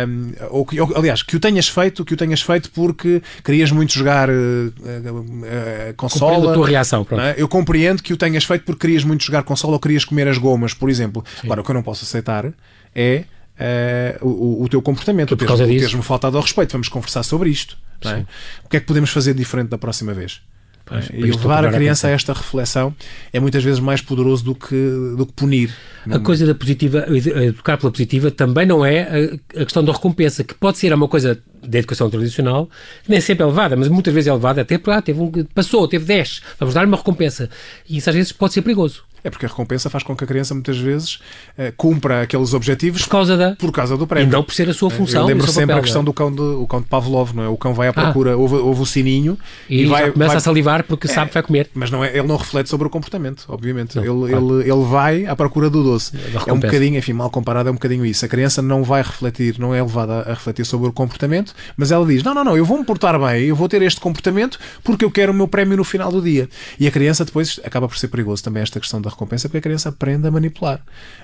Um, 0.08 0.32
ou 0.48 0.64
que, 0.64 0.80
ou, 0.80 0.96
aliás, 0.96 1.22
que 1.22 1.36
o 1.36 1.40
tenhas 1.40 1.68
feito, 1.68 2.04
que 2.06 2.14
o 2.14 2.16
tenhas 2.16 2.40
feito 2.40 2.70
porque 2.70 3.20
querias 3.44 3.70
muito 3.70 3.92
jogar 3.92 4.30
uh, 4.30 4.32
uh, 4.32 5.20
uh, 5.20 5.94
consola. 5.94 6.32
Compreendo 6.32 6.50
a 6.50 6.54
tua 6.54 6.66
reação, 6.68 7.06
é? 7.20 7.34
Eu 7.36 7.46
compreendo 7.46 8.02
que 8.02 8.12
o 8.12 8.16
tenhas 8.16 8.44
feito 8.44 8.64
porque 8.64 8.80
querias 8.86 9.04
muito 9.04 9.22
jogar 9.24 9.42
consola 9.42 9.74
ou 9.74 9.78
querias 9.80 10.04
comer 10.04 10.26
as 10.26 10.38
gomas, 10.38 10.72
por 10.72 10.88
exemplo. 10.88 11.22
Agora, 11.42 11.60
o 11.60 11.64
que 11.64 11.70
eu 11.70 11.74
não 11.74 11.82
posso 11.82 12.02
aceitar 12.04 12.50
é 12.94 13.24
eh, 13.58 14.18
o, 14.22 14.62
o 14.64 14.68
teu 14.70 14.80
comportamento, 14.80 15.32
o 15.32 15.36
por 15.36 15.46
causa 15.46 15.64
teres- 15.64 15.70
o 15.70 15.78
disso- 15.78 15.90
teres-me 15.90 16.02
faltado 16.06 16.36
ao 16.38 16.42
respeito. 16.42 16.72
Vamos 16.72 16.88
conversar 16.88 17.22
sobre 17.22 17.50
isto. 17.50 17.76
é? 18.04 18.24
O 18.64 18.68
que 18.70 18.76
é 18.78 18.80
que 18.80 18.86
podemos 18.86 19.10
fazer 19.10 19.34
diferente 19.34 19.68
da 19.68 19.76
próxima 19.78 20.14
vez? 20.14 20.40
Pois, 20.86 21.06
e 21.06 21.12
para 21.12 21.28
isto 21.28 21.40
levar 21.40 21.64
a 21.64 21.72
criança 21.72 22.08
a 22.08 22.10
esta 22.10 22.32
reflexão 22.32 22.94
é 23.32 23.40
muitas 23.40 23.64
vezes 23.64 23.80
mais 23.80 24.02
poderoso 24.02 24.44
do 24.44 24.54
que, 24.54 24.76
do 25.16 25.24
que 25.26 25.32
punir. 25.32 25.74
A 26.10 26.18
coisa 26.18 26.46
da 26.46 26.54
positiva, 26.54 27.06
educar 27.08 27.78
pela 27.78 27.90
positiva, 27.90 28.30
também 28.30 28.66
não 28.66 28.84
é 28.84 29.02
a, 29.02 29.60
a 29.62 29.64
questão 29.64 29.82
da 29.82 29.92
recompensa, 29.92 30.44
que 30.44 30.54
pode 30.54 30.76
ser 30.76 30.92
uma 30.92 31.08
coisa 31.08 31.42
da 31.66 31.78
educação 31.78 32.10
tradicional, 32.10 32.68
que 33.02 33.10
nem 33.10 33.20
sempre 33.20 33.42
é 33.42 33.46
levada, 33.46 33.74
mas 33.74 33.88
muitas 33.88 34.12
vezes 34.12 34.28
é 34.28 34.32
levada 34.32 34.60
até 34.60 34.76
para, 34.76 34.98
ah, 34.98 35.02
teve 35.02 35.20
um, 35.20 35.30
passou, 35.54 35.88
teve 35.88 36.04
10, 36.04 36.42
vamos 36.58 36.74
dar 36.74 36.86
uma 36.86 36.98
recompensa. 36.98 37.48
E 37.88 37.96
isso 37.96 38.10
às 38.10 38.16
vezes 38.16 38.32
pode 38.32 38.52
ser 38.52 38.60
perigoso. 38.60 39.04
É 39.24 39.30
porque 39.30 39.46
a 39.46 39.48
recompensa 39.48 39.88
faz 39.88 40.04
com 40.04 40.14
que 40.14 40.22
a 40.22 40.26
criança 40.26 40.52
muitas 40.54 40.76
vezes 40.78 41.18
eh, 41.58 41.72
cumpra 41.76 42.20
aqueles 42.22 42.52
objetivos 42.52 43.02
Por 43.02 43.08
causa 43.10 43.36
da. 43.36 43.56
por 43.56 43.72
causa 43.72 43.96
do 43.96 44.04
E 44.04 44.06
prémio. 44.06 44.30
não 44.30 44.42
por 44.44 44.52
ser 44.54 44.68
a 44.68 44.74
sua 44.74 44.90
função. 44.90 45.22
Eu 45.22 45.26
lembro 45.28 45.44
e 45.44 45.46
seu 45.46 45.54
sempre 45.54 45.68
papel, 45.68 45.78
a 45.78 45.82
questão 45.82 46.02
não 46.02 46.04
do 46.04 46.12
cão 46.12 46.30
de, 46.30 46.40
o 46.42 46.66
cão 46.66 46.80
de 46.82 46.86
Pavlov, 46.86 47.32
não 47.34 47.42
é? 47.42 47.48
O 47.48 47.56
cão 47.56 47.72
vai 47.72 47.88
à 47.88 47.90
Ah. 47.90 47.94
procura, 47.94 48.36
ouve, 48.36 48.56
ouve 48.56 48.82
o 48.82 48.86
sininho 48.86 49.38
é? 49.70 49.74
E, 49.74 49.86
vai, 49.86 50.10
começa 50.12 50.28
vai- 50.28 50.36
a 50.36 50.40
salivar 50.40 50.84
porque 50.84 51.08
sabe 51.08 51.28
que 51.28 51.34
vai 51.34 51.42
comer. 51.42 51.70
Mas 51.74 51.90
não 51.90 52.04
é, 52.04 52.10
ele 52.16 52.26
não 52.28 52.36
reflete 52.36 52.68
sobre 52.68 52.86
o 52.86 52.90
comportamento, 52.90 53.44
obviamente. 53.48 53.96
Não, 53.96 54.02
ele, 54.04 54.30
claro. 54.32 54.60
ele, 54.60 54.70
ele 54.70 54.84
vai 54.84 55.26
à 55.26 55.34
procura 55.34 55.70
do 55.70 55.82
doce. 55.82 56.12
É 56.46 56.52
um 56.52 56.60
bocadinho, 56.60 56.98
enfim, 56.98 57.12
mal 57.14 57.30
comparado, 57.30 57.68
é 57.68 57.72
um 57.72 57.76
bocadinho 57.76 58.04
isso. 58.04 58.24
A 58.24 58.28
criança 58.28 58.60
não 58.60 58.84
vai 58.84 59.00
refletir, 59.02 59.58
não 59.58 59.74
é 59.74 59.80
levada 59.82 60.20
a 60.20 60.34
refletir 60.34 60.64
sobre 60.66 60.88
o 60.88 60.92
comportamento, 60.92 61.54
mas 61.76 61.90
ela 61.90 62.06
diz: 62.06 62.22
Não, 62.22 62.34
não, 62.34 62.44
não, 62.44 62.56
eu 62.56 62.64
vou 62.64 62.78
me 62.78 62.84
portar 62.84 63.18
bem, 63.18 63.44
eu 63.44 63.56
vou 63.56 63.68
ter 63.68 63.80
este 63.82 64.00
comportamento 64.00 64.58
porque 64.82 65.04
eu 65.04 65.10
quero 65.10 65.32
o 65.32 65.34
meu 65.34 65.48
prémio 65.48 65.76
no 65.78 65.84
final 65.84 66.10
do 66.12 66.20
dia. 66.20 66.48
E 66.78 66.86
a 66.86 66.90
criança 66.90 67.24
depois 67.24 67.58
acaba 67.64 67.88
por 67.88 67.96
ser 67.96 68.08
perigoso 68.08 68.42
também 68.44 68.62
esta 68.62 68.78
questão 68.78 69.00
da 69.00 69.10
recompensa, 69.14 69.48
porque 69.48 69.58
a 69.58 69.62
criança 69.62 69.88
aprende 69.88 70.26
a 70.28 70.30
manipular. 70.30 70.80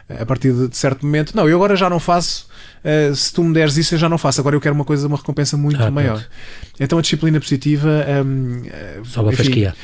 A 0.09 0.24
partir 0.26 0.53
de 0.53 0.76
certo 0.76 1.05
momento, 1.05 1.37
não, 1.37 1.48
eu 1.48 1.57
agora 1.57 1.76
já 1.76 1.88
não 1.90 2.00
faço. 2.00 2.48
eh, 2.83 3.12
se 3.14 3.33
tu 3.33 3.44
me 3.44 3.53
deres 3.55 3.76
isso, 3.76 3.94
eu 3.94 3.98
já 3.98 4.09
não 4.09 4.16
faço. 4.18 4.40
Agora 4.40 4.57
eu 4.57 4.61
quero 4.61 4.74
uma 4.74 4.85
coisa, 4.85 5.07
uma 5.07 5.16
recompensa 5.16 5.57
muito 5.57 5.83
Ah, 5.83 5.90
maior. 5.90 6.14
pronto. 6.14 6.31
Então 6.81 6.98
a 6.98 7.03
disciplina 7.03 7.38
positiva. 7.38 7.88
hum, 8.24 8.62
eh, 8.66 9.00
Sobe 9.05 9.35
a 9.35 9.37
fasquia. 9.37 9.74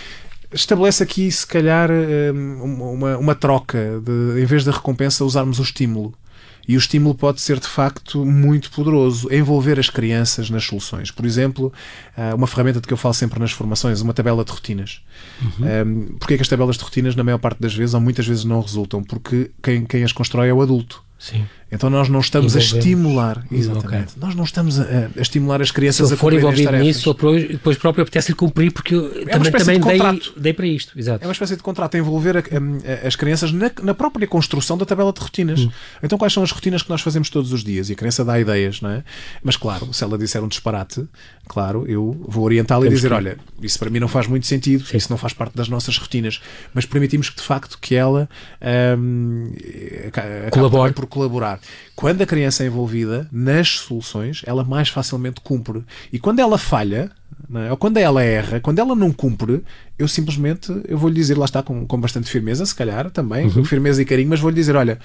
estabelece 0.52 1.02
aqui, 1.02 1.30
se 1.30 1.46
calhar, 1.46 1.90
hum, 1.90 2.92
uma, 2.94 3.18
uma 3.18 3.34
troca 3.34 4.00
de, 4.02 4.40
em 4.40 4.46
vez 4.46 4.64
da 4.64 4.72
recompensa, 4.72 5.24
usarmos 5.24 5.58
o 5.58 5.62
estímulo. 5.62 6.14
E 6.68 6.76
o 6.76 6.78
estímulo 6.78 7.14
pode 7.14 7.40
ser 7.40 7.60
de 7.60 7.68
facto 7.68 8.24
muito 8.24 8.70
poderoso, 8.70 9.32
envolver 9.32 9.78
as 9.78 9.88
crianças 9.88 10.50
nas 10.50 10.64
soluções. 10.64 11.10
Por 11.10 11.24
exemplo, 11.24 11.72
ah, 12.16 12.34
uma 12.34 12.46
ferramenta 12.46 12.80
de 12.80 12.86
que 12.86 12.92
eu 12.92 12.96
falo 12.96 13.14
sempre 13.14 13.38
nas 13.38 13.52
formações, 13.52 14.00
uma 14.00 14.12
tabela 14.12 14.44
de 14.44 14.50
rotinas. 14.50 15.02
Um, 15.86 16.16
Porquê 16.18 16.36
que 16.36 16.42
as 16.42 16.48
tabelas 16.48 16.76
de 16.76 16.84
rotinas, 16.84 17.14
na 17.14 17.22
maior 17.22 17.38
parte 17.38 17.60
das 17.60 17.74
vezes, 17.74 17.94
ou 17.94 18.00
muitas 18.00 18.26
vezes, 18.26 18.44
não 18.44 18.60
resultam? 18.60 19.02
Porque 19.02 19.50
quem, 19.62 19.84
quem 19.84 20.02
as 20.02 20.12
constrói 20.12 20.48
é 20.48 20.54
o 20.54 20.60
adulto. 20.62 21.05
Sim. 21.18 21.46
Então 21.72 21.90
nós 21.90 22.08
não 22.08 22.20
estamos 22.20 22.54
a 22.54 22.58
estimular, 22.60 23.38
Hum, 23.50 23.56
exatamente. 23.56 24.12
Nós 24.18 24.34
não 24.36 24.44
estamos 24.44 24.78
a, 24.78 24.84
a 25.16 25.20
estimular 25.20 25.60
as 25.60 25.68
Se 25.68 25.74
crianças 25.74 26.12
a 26.12 26.16
for 26.16 26.30
cumprir 26.32 26.46
as 26.48 26.60
tarefas. 26.60 26.86
nisso, 26.86 27.14
depois 27.50 27.76
próprio 27.78 28.02
apetece-lhe 28.02 28.36
cumprir, 28.36 28.70
porque 28.70 28.94
eu 28.94 29.10
também, 29.24 29.42
espécie 29.42 29.64
também 29.64 29.80
de 29.80 29.86
dei, 29.86 29.98
contrato. 29.98 30.32
dei 30.40 30.52
para 30.52 30.66
isto. 30.66 30.96
Exato. 30.96 31.24
É 31.24 31.26
uma 31.26 31.32
espécie 31.32 31.56
de 31.56 31.62
contrato 31.62 31.94
a 31.96 31.98
envolver 31.98 32.36
a- 32.36 32.40
a- 32.40 33.06
as 33.08 33.16
crianças 33.16 33.50
na, 33.50 33.70
na 33.82 33.94
própria 33.94 34.26
construção 34.28 34.78
da 34.78 34.84
tabela 34.86 35.12
de 35.12 35.20
rotinas. 35.20 35.60
Hum. 35.60 35.70
Então, 36.02 36.16
quais 36.18 36.32
são 36.32 36.42
as 36.44 36.52
rotinas 36.52 36.82
que 36.82 36.90
nós 36.90 37.00
fazemos 37.00 37.30
todos 37.30 37.52
os 37.52 37.64
dias? 37.64 37.88
E 37.88 37.94
a 37.94 37.96
criança 37.96 38.24
dá 38.24 38.38
ideias, 38.38 38.80
não 38.80 38.90
é? 38.90 39.02
Mas, 39.42 39.56
claro, 39.56 39.92
se 39.92 40.04
ela 40.04 40.16
disser 40.16 40.44
um 40.44 40.48
disparate, 40.48 41.04
claro, 41.48 41.84
eu 41.88 42.16
vou 42.28 42.44
orientá-la 42.44 42.86
e 42.86 42.90
dizer: 42.90 43.08
que- 43.08 43.14
olha, 43.14 43.38
isso 43.60 43.78
para 43.78 43.90
mim 43.90 43.98
não 43.98 44.08
faz 44.08 44.28
muito 44.28 44.46
sentido, 44.46 44.84
Sim. 44.86 44.98
isso 44.98 45.10
não 45.10 45.16
faz 45.18 45.32
parte 45.32 45.56
das 45.56 45.68
nossas 45.68 45.96
rotinas. 45.98 46.40
Mas 46.72 46.84
permitimos 46.86 47.28
que, 47.30 47.36
de 47.36 47.42
facto, 47.42 47.76
que 47.80 47.94
ela 47.96 48.28
hum, 48.98 49.50
Colabore. 50.52 50.92
também 50.92 51.05
por 51.06 51.12
colaborar. 51.14 51.60
Quando 51.94 52.22
a 52.22 52.26
criança 52.26 52.62
é 52.62 52.66
envolvida 52.66 53.28
nas 53.32 53.68
soluções, 53.70 54.42
ela 54.44 54.64
mais 54.64 54.88
facilmente 54.88 55.40
cumpre. 55.40 55.82
E 56.12 56.18
quando 56.18 56.40
ela 56.40 56.58
falha, 56.58 57.10
é? 57.54 57.70
ou 57.70 57.76
quando 57.76 57.96
ela 57.96 58.22
erra, 58.22 58.60
quando 58.60 58.78
ela 58.78 58.94
não 58.94 59.12
cumpre, 59.12 59.62
eu 59.98 60.06
simplesmente 60.08 60.70
eu 60.88 60.98
vou-lhe 60.98 61.14
dizer, 61.14 61.36
lá 61.38 61.44
está, 61.44 61.62
com, 61.62 61.86
com 61.86 62.00
bastante 62.00 62.28
firmeza, 62.30 62.66
se 62.66 62.74
calhar 62.74 63.10
também, 63.10 63.46
Uhum. 63.46 63.52
com 63.52 63.64
firmeza 63.64 64.02
e 64.02 64.04
carinho, 64.04 64.28
mas 64.28 64.40
vou-lhe 64.40 64.56
dizer: 64.56 64.74
olha, 64.76 64.98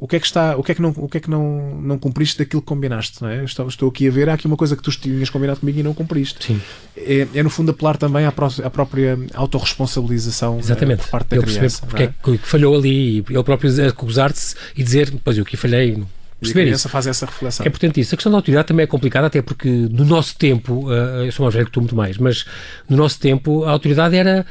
o 0.00 0.06
que 0.06 0.14
é 0.14 0.20
que 0.20 0.26
está, 0.26 0.56
o 0.56 0.62
que 0.62 0.70
é 0.70 0.74
que 0.76 0.80
não, 0.80 0.90
o 0.96 1.08
que 1.08 1.18
é 1.18 1.20
que 1.20 1.28
não, 1.28 1.80
não 1.80 1.98
cumpriste 1.98 2.38
daquilo 2.38 2.62
que 2.62 2.68
combinaste, 2.68 3.20
não 3.20 3.28
é? 3.28 3.42
Estou, 3.42 3.66
estou 3.66 3.88
aqui 3.88 4.06
a 4.06 4.10
ver, 4.10 4.28
há 4.28 4.34
aqui 4.34 4.46
uma 4.46 4.56
coisa 4.56 4.76
que 4.76 4.82
tu 4.82 4.92
tinhas 4.92 5.28
combinado 5.28 5.58
comigo 5.58 5.80
e 5.80 5.82
não 5.82 5.92
cumpriste. 5.92 6.44
Sim. 6.46 6.60
É, 6.96 7.26
é 7.34 7.42
no 7.42 7.50
fundo 7.50 7.72
apelar 7.72 7.96
também 7.96 8.24
à, 8.24 8.30
pró 8.30 8.48
à 8.62 8.70
própria 8.70 9.18
autorresponsabilização 9.34 10.60
Exatamente. 10.60 11.00
Uh, 11.00 11.02
por 11.02 11.10
parte 11.10 11.30
da 11.30 11.36
ele 11.36 11.46
criança. 11.46 11.84
porque 11.84 12.02
é? 12.04 12.06
é 12.06 12.12
que 12.22 12.38
falhou 12.38 12.76
ali 12.76 13.18
e 13.18 13.24
ele 13.28 13.42
próprio 13.42 13.88
acusar-se 13.88 14.54
e 14.76 14.84
dizer, 14.84 15.12
pois 15.24 15.36
eu 15.36 15.42
aqui 15.42 15.56
falhei. 15.56 16.00
Perceber 16.40 16.68
e 16.68 16.70
a 16.70 16.74
isso. 16.74 16.88
faz 16.88 17.08
essa 17.08 17.26
reflexão. 17.26 17.66
É 17.66 17.68
portanto 17.68 17.98
isso. 17.98 18.14
A 18.14 18.16
questão 18.16 18.30
da 18.30 18.38
autoridade 18.38 18.68
também 18.68 18.84
é 18.84 18.86
complicada, 18.86 19.26
até 19.26 19.42
porque 19.42 19.68
no 19.68 20.04
nosso 20.04 20.36
tempo, 20.36 20.86
uh, 20.86 21.24
eu 21.24 21.32
sou 21.32 21.42
mais 21.42 21.54
velho 21.54 21.66
que 21.66 21.72
tu 21.72 21.80
muito 21.80 21.96
mais, 21.96 22.16
mas 22.18 22.46
no 22.88 22.96
nosso 22.96 23.18
tempo 23.18 23.64
a 23.64 23.72
autoridade 23.72 24.14
era 24.14 24.46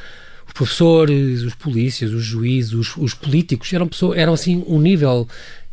professores, 0.57 1.43
os 1.43 1.55
polícias, 1.55 2.11
os 2.11 2.23
juízes, 2.23 2.73
os, 2.73 2.97
os 2.97 3.13
políticos, 3.13 3.71
eram, 3.71 3.87
pessoas, 3.87 4.17
eram 4.17 4.33
assim 4.33 4.63
um 4.67 4.79
nível 4.79 5.27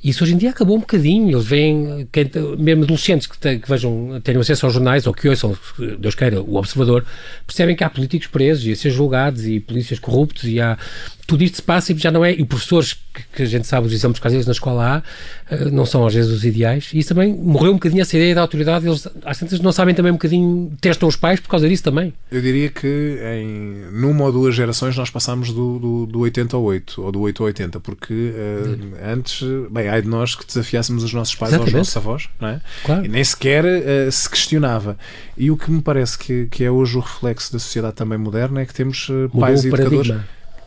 isso 0.05 0.23
hoje 0.23 0.35
em 0.35 0.37
dia 0.37 0.51
acabou 0.51 0.77
um 0.77 0.81
bocadinho. 0.81 1.31
Eles 1.31 1.47
veem, 1.47 2.07
quem, 2.13 2.31
mesmo 2.59 2.85
adolescentes 2.85 3.27
que, 3.27 3.39
te, 3.39 3.59
que, 3.59 3.67
vejam, 3.67 4.21
tenham 4.23 4.43
acesso 4.43 4.67
aos 4.67 4.75
jornais 4.75 5.07
ou 5.07 5.15
que 5.15 5.27
ouçam, 5.27 5.57
Deus 5.99 6.15
queira, 6.15 6.43
o 6.43 6.57
Observador, 6.57 7.07
percebem 7.47 7.75
que 7.75 7.83
há 7.83 7.89
políticos 7.89 8.27
presos 8.27 8.67
e 8.67 8.73
a 8.73 8.77
ser 8.77 8.91
julgados 8.91 9.47
e 9.47 9.59
polícias 9.61 9.99
corruptos 9.99 10.45
e 10.45 10.61
há 10.61 10.77
tudo 11.27 11.43
isto 11.43 11.57
se 11.57 11.63
passa 11.63 11.93
e 11.93 11.97
já 11.97 12.11
não 12.11 12.25
é. 12.25 12.33
E 12.33 12.45
professores 12.45 12.93
que, 12.93 13.23
que 13.35 13.43
a 13.43 13.47
gente 13.47 13.67
sabe 13.67 13.87
os 13.87 13.93
exemplos 13.93 14.21
que 14.21 14.27
às 14.27 14.33
vezes 14.33 14.47
na 14.47 14.53
escola 14.53 15.03
há, 15.51 15.55
uh, 15.55 15.71
não 15.71 15.87
são 15.87 16.07
às 16.07 16.15
vezes 16.15 16.31
os 16.31 16.45
ideais. 16.45 16.91
E 16.93 16.99
isso 16.99 17.09
também 17.09 17.33
morreu 17.33 17.71
um 17.71 17.75
bocadinho 17.75 18.03
essa 18.03 18.17
ideia 18.17 18.35
da 18.35 18.41
autoridade. 18.41 18.87
Eles 18.87 19.09
às 19.25 19.39
tantas 19.39 19.61
não 19.61 19.73
sabem 19.73 19.95
também 19.95 20.13
um 20.13 20.17
bocadinho, 20.17 20.73
testam 20.81 21.09
os 21.09 21.17
pais 21.17 21.41
por 21.41 21.49
causa 21.49 21.69
disso 21.69 21.83
também. 21.83 22.13
Eu 22.31 22.41
diria 22.41 22.69
que 22.69 23.19
em 23.41 23.91
numa 23.93 24.25
ou 24.25 24.33
duas 24.33 24.55
gerações 24.55 24.97
nós 24.97 25.11
passamos 25.11 25.53
do, 25.53 25.79
do, 25.79 26.07
do 26.07 26.19
80 26.21 26.57
ao 26.57 26.63
8 26.63 27.03
ou 27.03 27.13
do 27.13 27.21
8 27.21 27.43
ao 27.43 27.47
80, 27.47 27.81
porque 27.81 28.13
uh, 28.13 28.95
antes, 29.05 29.43
bem, 29.71 29.89
ai 29.89 30.03
de 30.03 30.09
nós 30.09 30.35
que 30.35 30.47
desafiássemos 30.47 31.05
os 31.05 31.13
nossos 31.13 31.35
pais 31.35 31.53
Exatamente. 31.53 31.77
aos 31.77 31.79
nossos 31.79 31.97
avós, 31.97 32.29
não 32.41 32.49
é? 32.49 32.61
Claro. 32.85 33.05
E 33.05 33.09
nem 33.09 33.25
sequer 33.25 33.65
uh, 33.65 34.13
se 34.13 34.29
questionava. 34.29 34.97
E 35.37 35.51
o 35.51 35.57
que 35.57 35.71
me 35.71 35.81
parece 35.81 36.19
que, 36.19 36.47
que 36.51 36.65
é 36.65 36.71
hoje 36.71 36.97
o 36.97 37.01
reflexo 37.01 37.53
da 37.53 37.59
sociedade 37.59 37.95
também 37.95 38.19
moderna 38.19 38.61
é 38.61 38.67
que 38.67 38.75
temos 38.75 39.09
pais 39.39 39.65
e 39.65 39.69
educadores 39.69 40.15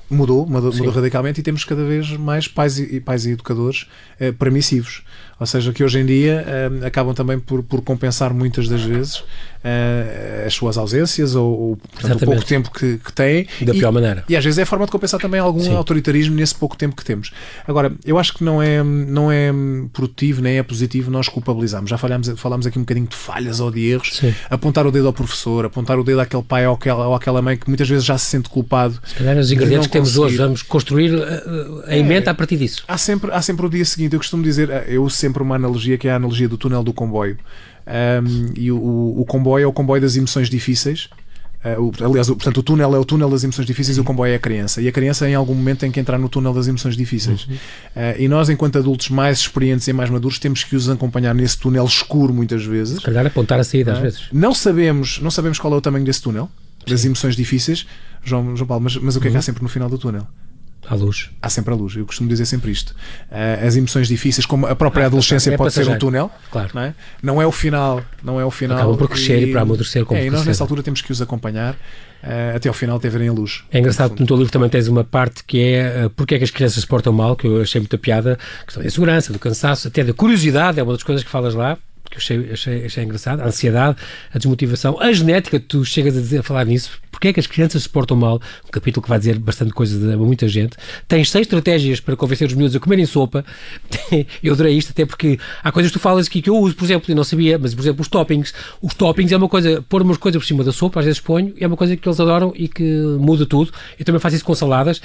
mudou, 0.10 0.46
mudou, 0.48 0.72
mudou, 0.74 0.92
radicalmente 0.92 1.40
e 1.40 1.44
temos 1.44 1.64
cada 1.64 1.84
vez 1.84 2.12
mais 2.14 2.48
pais 2.48 2.80
e, 2.80 3.00
pais 3.00 3.26
e 3.26 3.32
educadores 3.32 3.88
eh, 4.20 4.32
permissivos. 4.32 5.04
Ou 5.40 5.46
seja, 5.46 5.72
que 5.72 5.84
hoje 5.84 6.00
em 6.00 6.06
dia 6.06 6.46
uh, 6.46 6.86
acabam 6.86 7.14
também 7.14 7.40
por, 7.40 7.62
por 7.64 7.82
compensar 7.82 8.34
muitas 8.34 8.68
das 8.68 8.82
vezes 8.82 9.18
uh, 9.18 10.46
as 10.46 10.54
suas 10.54 10.78
ausências 10.78 11.36
ou, 11.36 11.48
ou 11.48 11.78
portanto, 11.78 12.24
o 12.24 12.26
pouco 12.26 12.46
tempo 12.46 12.72
que, 12.72 12.98
que 12.98 13.14
têm. 13.14 13.48
Da 13.62 13.74
pior 13.74 13.92
maneira. 13.92 14.24
E 14.28 14.36
às 14.36 14.44
vezes 14.44 14.58
é 14.58 14.64
a 14.64 14.66
forma 14.66 14.86
de 14.86 14.92
compensar 14.92 15.20
também 15.20 15.40
algum 15.40 15.60
Sim. 15.60 15.76
autoritarismo 15.76 16.36
nesse 16.36 16.56
pouco 16.56 16.76
tempo 16.76 16.96
que 16.96 17.06
temos. 17.06 17.32
Agora, 17.68 17.92
eu 18.06 18.18
acho 18.18 18.34
que 18.34 18.44
não 18.44 18.62
é, 18.62 18.82
não 18.84 19.32
é 19.32 19.52
produtivo 19.94 20.42
nem 20.42 20.58
é 20.58 20.64
positivo 20.64 21.12
nós 21.12 21.28
culpabilizarmos. 21.28 21.90
Já 21.90 21.98
falámos, 21.98 22.30
falámos 22.38 22.66
aqui 22.66 22.80
um 22.80 22.82
bocadinho 22.84 23.08
de 23.08 23.16
falhas 23.16 23.60
ou 23.60 23.70
de 23.70 23.86
erros. 23.86 24.18
Sim. 24.18 24.34
Apontar 24.50 24.88
o 24.88 24.92
dedo 24.92 25.08
ao 25.08 25.14
professor, 25.14 25.66
apontar 25.66 26.00
o 26.00 26.04
dedo 26.04 26.20
àquele 26.22 26.44
pai 26.44 26.66
ou 26.68 26.76
àquela, 26.76 27.08
ou 27.08 27.16
àquela 27.16 27.42
mãe 27.42 27.58
que 27.58 27.68
muitas 27.68 27.88
vezes 27.88 28.06
já 28.06 28.18
se 28.18 28.26
sente 28.26 28.50
culpado. 28.50 29.00
Se 29.06 29.16
calhar 29.16 29.38
os 29.38 29.52
ingredientes 29.52 29.88
que 29.88 29.94
temos 29.94 30.18
hoje, 30.18 30.38
vamos 30.38 30.62
construir 30.62 31.14
a 31.86 31.96
emenda 31.96 32.30
é, 32.30 32.32
a 32.32 32.34
partir 32.34 32.58
disso. 32.58 32.84
Há 32.88 32.98
sempre, 32.98 33.32
há 33.32 33.42
sempre 33.42 33.66
o 33.66 33.70
dia 33.70 33.86
seguinte. 33.86 34.14
Eu 34.14 34.20
costumo 34.20 34.44
dizer, 34.44 34.70
eu 34.88 35.08
sempre 35.10 35.27
sempre 35.28 35.44
uma 35.44 35.56
analogia 35.56 35.98
que 35.98 36.08
é 36.08 36.12
a 36.12 36.16
analogia 36.16 36.48
do 36.48 36.58
túnel 36.58 36.84
do 36.84 36.94
comboio. 36.94 37.38
Um, 37.88 38.52
e 38.56 38.72
o, 38.72 38.78
o, 39.20 39.26
comboio 39.26 39.64
é 39.64 39.68
o 39.68 39.74
comboio 39.74 40.02
das 40.02 40.16
emoções 40.16 40.50
difíceis. 40.50 41.10
Uh, 41.64 41.82
o, 41.82 42.06
aliás, 42.06 42.30
o, 42.30 42.36
portanto, 42.36 42.58
o 42.58 42.64
túnel 42.64 42.96
é 42.96 43.00
o 43.00 43.06
túnel 43.06 43.30
das 43.30 43.44
emoções 43.44 43.66
difíceis 43.66 43.98
e 43.98 44.02
o 44.02 44.04
comboio 44.04 44.32
é 44.32 44.36
a 44.36 44.40
criança. 44.40 44.82
E 44.82 44.88
a 44.88 44.92
criança, 44.92 45.28
em 45.30 45.36
algum 45.36 45.54
momento, 45.54 45.80
tem 45.80 45.92
que 45.92 46.00
entrar 46.00 46.18
no 46.18 46.30
túnel 46.30 46.54
das 46.54 46.68
emoções 46.68 46.96
difíceis. 46.96 47.46
Uhum. 47.46 47.56
Uh, 47.56 47.60
e 48.20 48.28
nós, 48.28 48.50
enquanto 48.50 48.78
adultos 48.78 49.10
mais 49.10 49.40
experientes 49.40 49.88
e 49.88 49.94
mais 49.94 50.10
maduros, 50.10 50.40
temos 50.40 50.64
que 50.64 50.76
os 50.76 50.90
acompanhar 50.90 51.34
nesse 51.34 51.58
túnel 51.58 51.86
escuro, 51.86 52.34
muitas 52.34 52.64
vezes. 52.64 52.98
Se 52.98 53.06
calhar 53.06 53.26
apontar 53.26 53.60
a 53.60 53.64
saída, 53.64 53.94
às 53.94 54.00
vezes. 54.00 54.24
Não 54.32 54.54
sabemos, 54.54 55.20
não 55.22 55.32
sabemos 55.32 55.60
qual 55.60 55.74
é 55.74 55.78
o 55.78 55.82
tamanho 55.82 56.06
desse 56.06 56.22
túnel, 56.22 56.50
das 56.86 57.04
emoções 57.06 57.36
difíceis, 57.36 57.86
João, 58.24 58.56
João 58.56 58.68
Paulo, 58.68 58.84
mas, 58.84 58.96
mas 58.98 59.16
o 59.16 59.22
que 59.22 59.28
é 59.28 59.32
que 59.32 59.38
há 59.38 59.40
uhum. 59.40 59.44
sempre 59.44 59.64
no 59.64 59.70
final 59.70 59.90
do 59.90 59.98
túnel? 59.98 60.28
À 60.88 60.96
luz. 60.96 61.30
Há 61.42 61.50
sempre 61.50 61.74
a 61.74 61.78
luz. 61.78 61.96
Eu 61.96 62.06
costumo 62.06 62.30
dizer 62.30 62.46
sempre 62.46 62.72
isto. 62.72 62.92
Uh, 63.30 63.66
as 63.66 63.76
emoções 63.76 64.08
difíceis, 64.08 64.46
como 64.46 64.66
a 64.68 64.76
própria 64.76 65.04
ah, 65.04 65.08
adolescência 65.08 65.54
é 65.54 65.58
pode 65.58 65.74
ser 65.74 65.88
um 65.88 65.98
túnel, 65.98 66.32
claro. 66.50 66.70
não, 66.74 66.82
é? 66.82 66.96
não 67.22 67.42
é 67.42 67.46
o 67.46 67.52
final. 67.52 68.02
Não 68.24 68.40
é 68.40 68.46
o 68.46 68.52
final. 68.52 68.78
Acabam 68.78 68.98
por 68.98 69.10
crescer 69.10 69.40
e, 69.40 69.50
e 69.50 69.52
para 69.52 69.62
amadurecer 69.62 70.06
como 70.06 70.20
é, 70.20 70.26
E 70.26 70.30
nós 70.30 70.46
nessa 70.46 70.64
altura 70.64 70.82
temos 70.82 71.02
que 71.02 71.12
os 71.12 71.22
acompanhar 71.22 71.74
uh, 71.74 72.56
até 72.56 72.70
ao 72.70 72.74
final 72.74 72.98
até 72.98 73.10
verem 73.10 73.28
a 73.28 73.34
luz. 73.34 73.64
É 73.72 73.80
engraçado 73.80 74.16
que 74.16 74.22
no 74.22 74.28
teu 74.28 74.38
livro 74.38 74.52
também 74.52 74.70
tens 74.70 74.88
uma 74.88 75.04
parte 75.04 75.44
que 75.44 75.62
é 75.62 76.06
uh, 76.06 76.10
porque 76.12 76.36
é 76.36 76.38
que 76.38 76.44
as 76.46 76.52
crianças 76.52 76.82
se 76.82 76.88
portam 76.88 77.12
mal, 77.12 77.36
que 77.36 77.46
eu 77.46 77.62
achei 77.62 77.82
muita 77.82 77.98
piada, 77.98 78.40
questão 78.64 78.82
da 78.82 78.88
insegurança, 78.88 79.34
do 79.34 79.40
cansaço, 79.40 79.88
até 79.88 80.04
da 80.04 80.14
curiosidade, 80.14 80.80
é 80.80 80.84
uma 80.84 80.94
das 80.94 81.04
coisas 81.04 81.24
que 81.24 81.30
falas 81.30 81.54
lá, 81.54 81.78
que 82.10 82.16
eu 82.16 82.18
achei, 82.18 82.52
achei, 82.52 82.86
achei 82.86 83.04
engraçado, 83.04 83.42
a 83.42 83.46
ansiedade, 83.46 83.98
a 84.34 84.38
desmotivação, 84.38 85.00
a 85.00 85.12
genética, 85.12 85.60
tu 85.60 85.84
chegas 85.86 86.18
a, 86.18 86.22
dizer, 86.22 86.40
a 86.40 86.44
falar 86.44 86.66
nisso, 86.66 86.92
porque 87.12 87.30
é 87.30 87.34
que 87.34 87.40
as 87.40 87.48
crianças 87.48 87.84
se 87.84 87.90
portam 87.90 88.16
mal, 88.16 88.42
um 88.66 88.72
capítulo 88.72 89.02
que 89.02 89.10
vai 89.10 89.18
dizer 89.18 89.40
bastante 89.40 89.74
coisa 89.74 89.98
de 89.98 90.16
muita 90.18 90.48
gente, 90.48 90.78
tens 91.08 91.32
seis 91.32 91.44
estratégias 91.44 92.00
para 92.00 92.16
convencer 92.16 92.48
os 92.48 92.54
miúdos 92.54 92.76
a 92.76 92.80
comerem 92.80 93.06
sopa, 93.06 93.44
eu 94.44 94.54
adorei 94.54 94.78
isto, 94.78 94.92
até 94.92 95.06
porque 95.06 95.40
há 95.64 95.72
coisas 95.72 95.92
que 95.92 95.98
tu 95.98 96.02
falas 96.02 96.28
aqui 96.28 96.42
que 96.42 96.50
eu 96.50 96.58
uso, 96.58 96.76
por 96.76 96.86
exemplo, 96.86 97.12
e 97.12 97.16
não 97.16 97.24
sabia, 97.24 97.58
mas 97.58 97.74
por 97.74 97.82
exemplo 97.82 98.02
os 98.02 98.08
toppings, 98.08 98.54
os 98.82 98.94
toppings 98.94 99.32
é 99.32 99.38
uma 99.38 99.50
coisa, 99.50 99.84
pôr 99.90 100.02
umas 100.02 100.18
coisas 100.18 100.42
por 100.42 100.48
cima 100.48 100.64
da 100.64 100.72
sopa, 100.72 101.00
às 101.00 101.06
vezes 101.06 101.20
ponho, 101.20 101.54
é 101.60 101.68
uma 101.68 101.78
coisa 101.78 101.98
que 101.98 102.08
eles 102.08 102.20
adoram 102.20 102.54
e 102.56 102.68
que 102.68 102.84
muda 103.20 103.46
tudo, 103.46 103.72
eu 104.00 104.06
também 104.06 104.20
faço 104.20 104.36
isso 104.36 104.46
com 104.46 104.54
saladas, 104.54 105.02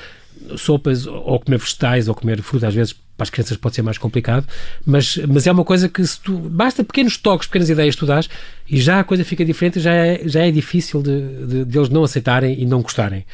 sopas 0.56 1.06
ou 1.06 1.38
comer 1.40 1.58
vegetais 1.58 2.08
ou 2.08 2.14
comer 2.14 2.42
fruta 2.42 2.68
às 2.68 2.74
vezes 2.74 2.94
para 3.16 3.24
as 3.24 3.30
crianças 3.30 3.56
pode 3.56 3.74
ser 3.74 3.82
mais 3.82 3.98
complicado, 3.98 4.46
mas, 4.84 5.16
mas 5.28 5.46
é 5.46 5.52
uma 5.52 5.64
coisa 5.64 5.88
que 5.88 6.04
se 6.04 6.18
tu, 6.20 6.36
basta 6.36 6.82
pequenos 6.82 7.16
toques, 7.16 7.46
pequenas 7.46 7.68
ideias 7.68 7.94
que 7.94 8.00
e 8.68 8.80
já 8.80 9.00
a 9.00 9.04
coisa 9.04 9.24
fica 9.24 9.44
diferente, 9.44 9.78
já 9.78 9.92
é, 9.92 10.22
já 10.24 10.46
é 10.46 10.50
difícil 10.50 11.02
de, 11.02 11.46
de, 11.46 11.64
de 11.64 11.78
eles 11.78 11.88
não 11.88 12.04
aceitarem 12.04 12.60
e 12.60 12.64
não 12.64 12.80
gostarem. 12.82 13.24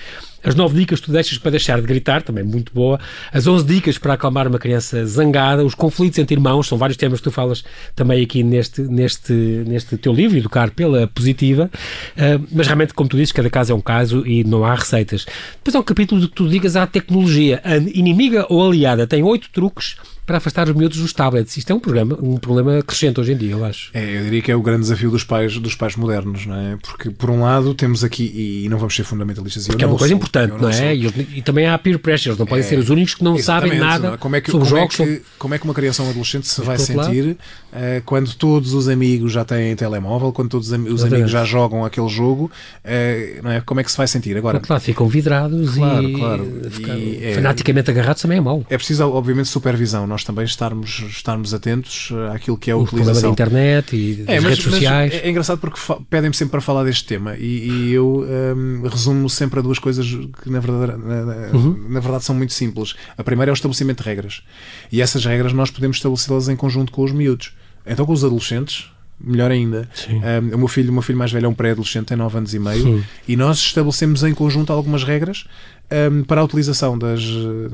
As 0.43 0.55
nove 0.55 0.79
dicas 0.79 1.01
que 1.01 1.07
tu 1.07 1.13
deixas 1.13 1.37
para 1.39 1.51
deixar 1.51 1.81
de 1.81 1.87
gritar, 1.87 2.23
também 2.23 2.45
muito 2.45 2.73
boa. 2.73 2.99
As 3.33 3.47
onze 3.47 3.65
dicas 3.65 3.99
para 3.99 4.15
acalmar 4.15 4.47
uma 4.47 4.59
criança 4.59 5.05
zangada. 5.05 5.65
Os 5.65 5.75
conflitos 5.75 6.19
entre 6.19 6.35
irmãos, 6.37 6.69
são 6.69 6.79
vários 6.79 6.97
temas 6.97 7.19
que 7.21 7.25
tu 7.25 7.31
falas 7.31 7.65
também 7.95 8.23
aqui 8.23 8.43
neste, 8.43 8.83
neste, 8.83 9.33
neste 9.33 9.97
teu 9.97 10.13
livro, 10.13 10.37
Educar 10.39 10.71
pela 10.71 11.07
Positiva. 11.09 11.71
Uh, 12.17 12.47
mas 12.53 12.67
realmente, 12.67 12.95
como 12.95 13.09
tu 13.09 13.17
dizes, 13.17 13.33
cada 13.33 13.51
caso 13.51 13.73
é 13.73 13.75
um 13.75 13.81
caso 13.81 14.27
e 14.27 14.45
não 14.45 14.65
há 14.65 14.75
receitas. 14.75 15.27
Depois 15.57 15.75
há 15.75 15.81
um 15.81 15.83
capítulo 15.83 16.21
de 16.21 16.29
que 16.29 16.35
tu 16.35 16.49
digas 16.49 16.77
à 16.77 16.87
tecnologia. 16.87 17.61
A 17.65 17.77
inimiga 17.77 18.47
ou 18.49 18.67
aliada 18.67 19.07
tem 19.07 19.23
oito 19.23 19.51
truques 19.51 19.97
para 20.29 20.37
afastar 20.37 20.69
os 20.69 20.77
miúdos 20.77 20.99
dos 20.99 21.11
tablets. 21.15 21.57
Isto 21.57 21.73
é 21.73 21.75
um 21.75 21.81
problema, 21.81 22.19
um 22.21 22.37
problema 22.37 22.83
crescente 22.83 23.19
hoje 23.19 23.33
em 23.33 23.37
dia, 23.37 23.53
eu 23.53 23.65
acho. 23.65 23.91
É, 23.95 24.19
eu 24.19 24.25
diria 24.25 24.43
que 24.43 24.53
é 24.53 24.55
o 24.55 24.61
grande 24.61 24.83
desafio 24.83 25.11
dos 25.11 25.25
pais, 25.25 25.57
dos 25.57 25.75
pais 25.75 25.97
modernos, 25.97 26.45
não 26.45 26.55
é? 26.55 26.77
Porque, 26.83 27.09
por 27.09 27.31
um 27.31 27.41
lado, 27.41 27.73
temos 27.73 28.05
aqui, 28.05 28.63
e 28.65 28.69
não 28.69 28.77
vamos 28.77 28.95
ser 28.95 29.05
fundamentalistas, 29.05 29.67
Porque 29.67 29.83
é 29.83 29.87
uma 29.87 29.97
coisa 29.97 30.13
sou, 30.13 30.19
importante, 30.19 30.51
não, 30.51 30.59
não, 30.59 30.69
é? 30.69 30.95
E, 30.95 31.07
e, 31.37 31.43
também 31.43 31.67
há 31.67 31.79
peer 31.79 31.99
pressure, 31.99 32.39
não 32.39 32.45
podem 32.45 32.63
é, 32.63 32.69
ser 32.69 32.79
os 32.79 32.91
únicos 32.91 33.15
que 33.15 33.25
não 33.25 33.39
sabem 33.39 33.79
nada 33.79 34.11
não. 34.11 34.19
como 34.19 34.37
é 34.37 34.43
que, 34.43 34.51
sobre 34.51 34.69
como 34.69 34.79
jogos. 34.79 35.01
É 35.01 35.07
que, 35.07 35.23
como 35.39 35.55
é 35.55 35.59
que 35.59 35.65
uma 35.65 35.73
criança 35.73 36.03
ou 36.03 36.09
um 36.09 36.11
adolescente 36.11 36.47
se 36.47 36.61
vai 36.61 36.79
sentir 36.79 37.31
uh, 37.73 38.03
quando 38.05 38.35
todos 38.35 38.75
os 38.75 38.87
amigos 38.87 39.33
já 39.33 39.47
têm 39.47 39.75
telemóvel, 39.77 40.31
quando 40.31 40.51
todos 40.51 40.71
os 40.71 41.05
amigos 41.05 41.31
já 41.31 41.43
jogam 41.43 41.87
aquele 41.87 42.09
jogo, 42.09 42.51
uh, 42.85 43.43
não 43.43 43.51
é? 43.51 43.63
Como 43.63 43.81
é 43.81 43.85
que 43.85 43.91
se 43.91 43.97
vai 43.97 44.07
sentir? 44.07 44.37
Agora, 44.37 44.61
claro, 44.61 44.83
ficam 44.83 45.09
vidrados 45.09 45.75
claro, 45.75 46.07
e, 46.07 46.13
claro. 46.13 46.63
e 46.99 47.25
é, 47.25 47.35
fanaticamente 47.35 47.91
agarrados 47.91 48.21
também 48.21 48.37
é 48.37 48.41
mau. 48.43 48.63
É 48.69 48.77
preciso, 48.77 49.09
obviamente, 49.09 49.49
supervisão. 49.49 50.07
Nós 50.07 50.18
também 50.25 50.45
estarmos 50.45 51.05
estarmos 51.09 51.55
atentos 51.55 52.11
eh, 52.13 52.35
àquilo 52.35 52.57
que 52.57 52.71
é 52.71 52.75
a 52.75 52.77
o 52.77 52.83
utilização. 52.83 53.23
da 53.23 53.29
internet 53.29 53.97
e 53.97 54.15
das 54.17 54.29
é, 54.29 54.41
mas, 54.41 54.51
redes 54.51 54.65
sociais. 54.65 55.15
é 55.15 55.31
engraçado 55.31 55.59
porque 55.59 55.79
pedem-me 56.09 56.35
sempre 56.35 56.53
para 56.53 56.61
falar 56.61 56.85
deste 56.85 57.05
tema 57.05 57.37
e, 57.37 57.69
e 57.69 57.93
eu 57.93 58.21
um, 58.21 58.83
ehm, 58.83 58.89
resumo 58.89 59.29
sempre 59.29 59.61
a 59.61 59.63
duas 59.63 59.79
coisas 59.79 60.07
que 60.43 60.51
na 60.51 60.61
verdade, 60.61 61.01
na, 61.03 61.57
uhum. 61.57 61.87
na, 61.89 62.01
verdade 62.01 62.25
são 62.25 62.35
muito 62.35 62.53
simples. 62.53 62.95
A 63.17 63.25
primeira 63.25 63.51
é 63.51 63.53
o 63.53 63.55
estabelecimento 63.55 64.03
de 64.03 64.09
regras 64.09 64.43
e 64.91 65.01
essas 65.01 65.25
regras 65.25 65.53
nós 65.53 65.71
podemos 65.71 65.97
estabelecê-las 65.97 66.49
em 66.49 66.57
conjunto 66.57 66.93
com 66.93 67.03
os 67.03 67.13
miúdos. 67.13 67.53
Então 67.87 68.05
com 68.05 68.13
os 68.13 68.25
adolescentes 68.25 68.91
melhor 69.21 69.51
ainda. 69.51 69.89
Um, 70.09 70.23
ehm, 70.25 70.55
o 70.55 70.59
meu 70.59 70.69
filho, 70.69 70.91
o 70.91 70.93
meu 70.93 71.03
filho 71.03 71.19
mais 71.19 71.33
velho 71.33 71.47
é 71.47 71.49
um 71.49 71.55
pré-adolescente, 71.55 72.07
tem 72.07 72.17
9 72.17 72.39
anos 72.39 72.55
e 72.55 72.59
meio, 72.59 72.83
Sim. 72.83 73.05
e 73.27 73.37
nós 73.37 73.59
estabelecemos 73.59 74.23
em 74.23 74.33
conjunto 74.33 74.73
algumas 74.73 75.03
regras 75.03 75.45
um, 75.91 76.23
para 76.23 76.41
a 76.41 76.45
utilização 76.45 76.97
das 76.97 77.23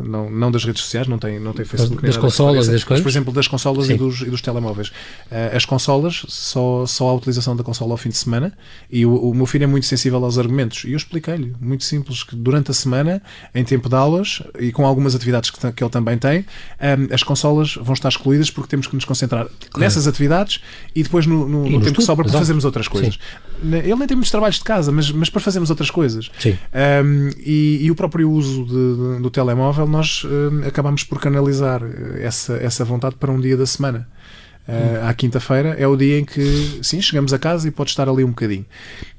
não, 0.04 0.30
não 0.30 0.50
das 0.50 0.64
redes 0.64 0.82
sociais, 0.82 1.06
não 1.06 1.18
tem, 1.18 1.38
não 1.38 1.52
tem 1.52 1.64
Facebook 1.64 2.02
das 2.02 2.16
consolas, 2.16 2.66
das 2.66 2.82
coisas? 2.82 3.02
por 3.02 3.08
exemplo, 3.08 3.32
das 3.32 3.46
consolas 3.46 3.90
e 3.90 3.94
dos, 3.94 4.22
e 4.22 4.30
dos 4.30 4.40
telemóveis. 4.40 4.88
Uh, 4.88 5.54
as 5.54 5.64
consolas, 5.64 6.24
só, 6.28 6.86
só 6.86 7.08
a 7.08 7.14
utilização 7.14 7.54
da 7.54 7.62
consola 7.62 7.92
ao 7.92 7.98
fim 7.98 8.08
de 8.08 8.16
semana, 8.16 8.52
e 8.90 9.04
o, 9.04 9.14
o 9.14 9.34
meu 9.34 9.46
filho 9.46 9.64
é 9.64 9.66
muito 9.66 9.86
sensível 9.86 10.24
aos 10.24 10.38
argumentos, 10.38 10.84
e 10.84 10.92
eu 10.92 10.96
expliquei-lhe, 10.96 11.54
muito 11.60 11.84
simples, 11.84 12.22
que 12.22 12.34
durante 12.34 12.70
a 12.70 12.74
semana, 12.74 13.22
em 13.54 13.64
tempo 13.64 13.88
de 13.88 13.94
aulas, 13.94 14.42
e 14.58 14.72
com 14.72 14.86
algumas 14.86 15.14
atividades 15.14 15.50
que, 15.50 15.72
que 15.72 15.84
ele 15.84 15.90
também 15.90 16.16
tem, 16.16 16.40
um, 16.40 17.14
as 17.14 17.22
consolas 17.22 17.74
vão 17.74 17.92
estar 17.92 18.08
excluídas 18.08 18.50
porque 18.50 18.70
temos 18.70 18.86
que 18.86 18.94
nos 18.94 19.04
concentrar 19.04 19.44
claro. 19.44 19.80
nessas 19.80 20.06
atividades, 20.06 20.60
e 20.94 21.02
depois 21.02 21.26
no 21.26 21.34
no, 21.34 21.48
no, 21.48 21.70
no 21.70 21.80
tempo 21.80 21.96
que 21.96 22.02
sobra 22.02 22.24
para 22.24 22.38
fazermos 22.38 22.64
outras 22.64 22.88
coisas. 22.88 23.14
Sim. 23.14 23.76
Ele 23.76 23.94
nem 23.96 24.06
tem 24.06 24.16
muitos 24.16 24.30
trabalhos 24.30 24.56
de 24.56 24.64
casa, 24.64 24.92
mas, 24.92 25.10
mas 25.10 25.30
para 25.30 25.40
fazermos 25.40 25.70
outras 25.70 25.90
coisas. 25.90 26.30
Sim. 26.38 26.56
Um, 27.04 27.30
e, 27.38 27.80
e, 27.82 27.90
o 27.90 27.94
próprio 28.04 28.30
uso 28.30 28.64
de, 28.64 29.16
de, 29.16 29.22
do 29.22 29.30
telemóvel, 29.30 29.86
nós 29.86 30.24
um, 30.24 30.66
acabamos 30.66 31.04
por 31.04 31.18
canalizar 31.18 31.80
essa, 32.20 32.54
essa 32.56 32.84
vontade 32.84 33.16
para 33.16 33.32
um 33.32 33.40
dia 33.40 33.56
da 33.56 33.64
semana. 33.64 34.06
Uh, 34.68 35.06
à 35.06 35.14
quinta-feira 35.14 35.74
é 35.78 35.86
o 35.86 35.96
dia 35.96 36.18
em 36.18 36.24
que, 36.24 36.80
sim, 36.82 37.00
chegamos 37.00 37.32
a 37.32 37.38
casa 37.38 37.66
e 37.68 37.70
pode 37.70 37.90
estar 37.90 38.08
ali 38.08 38.22
um 38.22 38.28
bocadinho. 38.28 38.64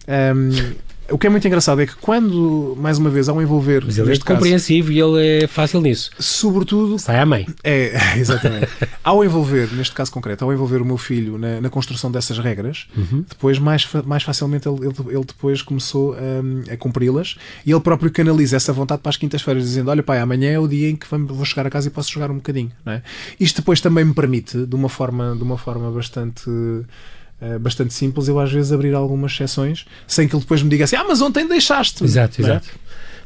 Um, 0.08 0.74
o 1.09 1.17
que 1.17 1.27
é 1.27 1.29
muito 1.29 1.45
engraçado 1.47 1.81
é 1.81 1.85
que 1.85 1.95
quando, 1.95 2.75
mais 2.79 2.97
uma 2.97 3.09
vez, 3.09 3.29
ao 3.29 3.41
envolver. 3.41 3.83
Mas 3.85 3.97
ele 3.97 4.13
é 4.13 4.17
compreensivo 4.17 4.91
e 4.91 4.99
ele 4.99 5.43
é 5.43 5.47
fácil 5.47 5.81
nisso. 5.81 6.09
Sobretudo. 6.17 6.97
Sai 6.97 7.19
à 7.19 7.25
mãe. 7.25 7.45
É, 7.63 7.93
exatamente. 8.17 8.67
ao 9.03 9.23
envolver, 9.23 9.71
neste 9.73 9.93
caso 9.93 10.11
concreto, 10.11 10.43
ao 10.43 10.53
envolver 10.53 10.81
o 10.81 10.85
meu 10.85 10.97
filho 10.97 11.37
na, 11.37 11.61
na 11.61 11.69
construção 11.69 12.11
dessas 12.11 12.39
regras, 12.39 12.87
uhum. 12.97 13.23
depois, 13.27 13.59
mais, 13.59 13.87
mais 14.05 14.23
facilmente, 14.23 14.67
ele, 14.67 14.85
ele, 14.85 14.95
ele 15.09 15.25
depois 15.25 15.61
começou 15.61 16.13
a, 16.13 16.73
a 16.73 16.77
cumpri-las 16.77 17.35
e 17.65 17.71
ele 17.71 17.81
próprio 17.81 18.11
canaliza 18.11 18.55
essa 18.55 18.73
vontade 18.73 19.01
para 19.01 19.09
as 19.09 19.17
quintas-feiras, 19.17 19.63
dizendo: 19.63 19.89
Olha, 19.89 20.01
pai, 20.01 20.19
amanhã 20.19 20.51
é 20.51 20.59
o 20.59 20.67
dia 20.67 20.89
em 20.89 20.95
que 20.95 21.07
vou 21.07 21.45
chegar 21.45 21.67
a 21.67 21.69
casa 21.69 21.87
e 21.87 21.91
posso 21.91 22.11
jogar 22.11 22.31
um 22.31 22.35
bocadinho. 22.35 22.71
É? 22.85 23.01
Isto 23.39 23.57
depois 23.57 23.79
também 23.79 24.05
me 24.05 24.13
permite, 24.13 24.65
de 24.65 24.75
uma 24.75 24.89
forma, 24.89 25.35
de 25.35 25.43
uma 25.43 25.57
forma 25.57 25.91
bastante 25.91 26.49
uh, 27.41 27.60
bastante 27.60 27.93
simples, 27.93 28.28
eu 28.28 28.39
às 28.39 28.52
vezes 28.52 28.71
abrir 28.71 28.93
algumas 28.93 29.32
exceções 29.32 29.86
sem 30.08 30.28
que 30.28 30.36
ele 30.36 30.41
depois 30.41 30.62
me 30.62 30.69
diga 30.69 30.84
assim: 30.86 30.95
Ah, 30.95 31.04
mas 31.04 31.21
ontem 31.21 31.48
deixaste. 31.48 32.04
Exato, 32.04 32.41
é? 32.41 32.62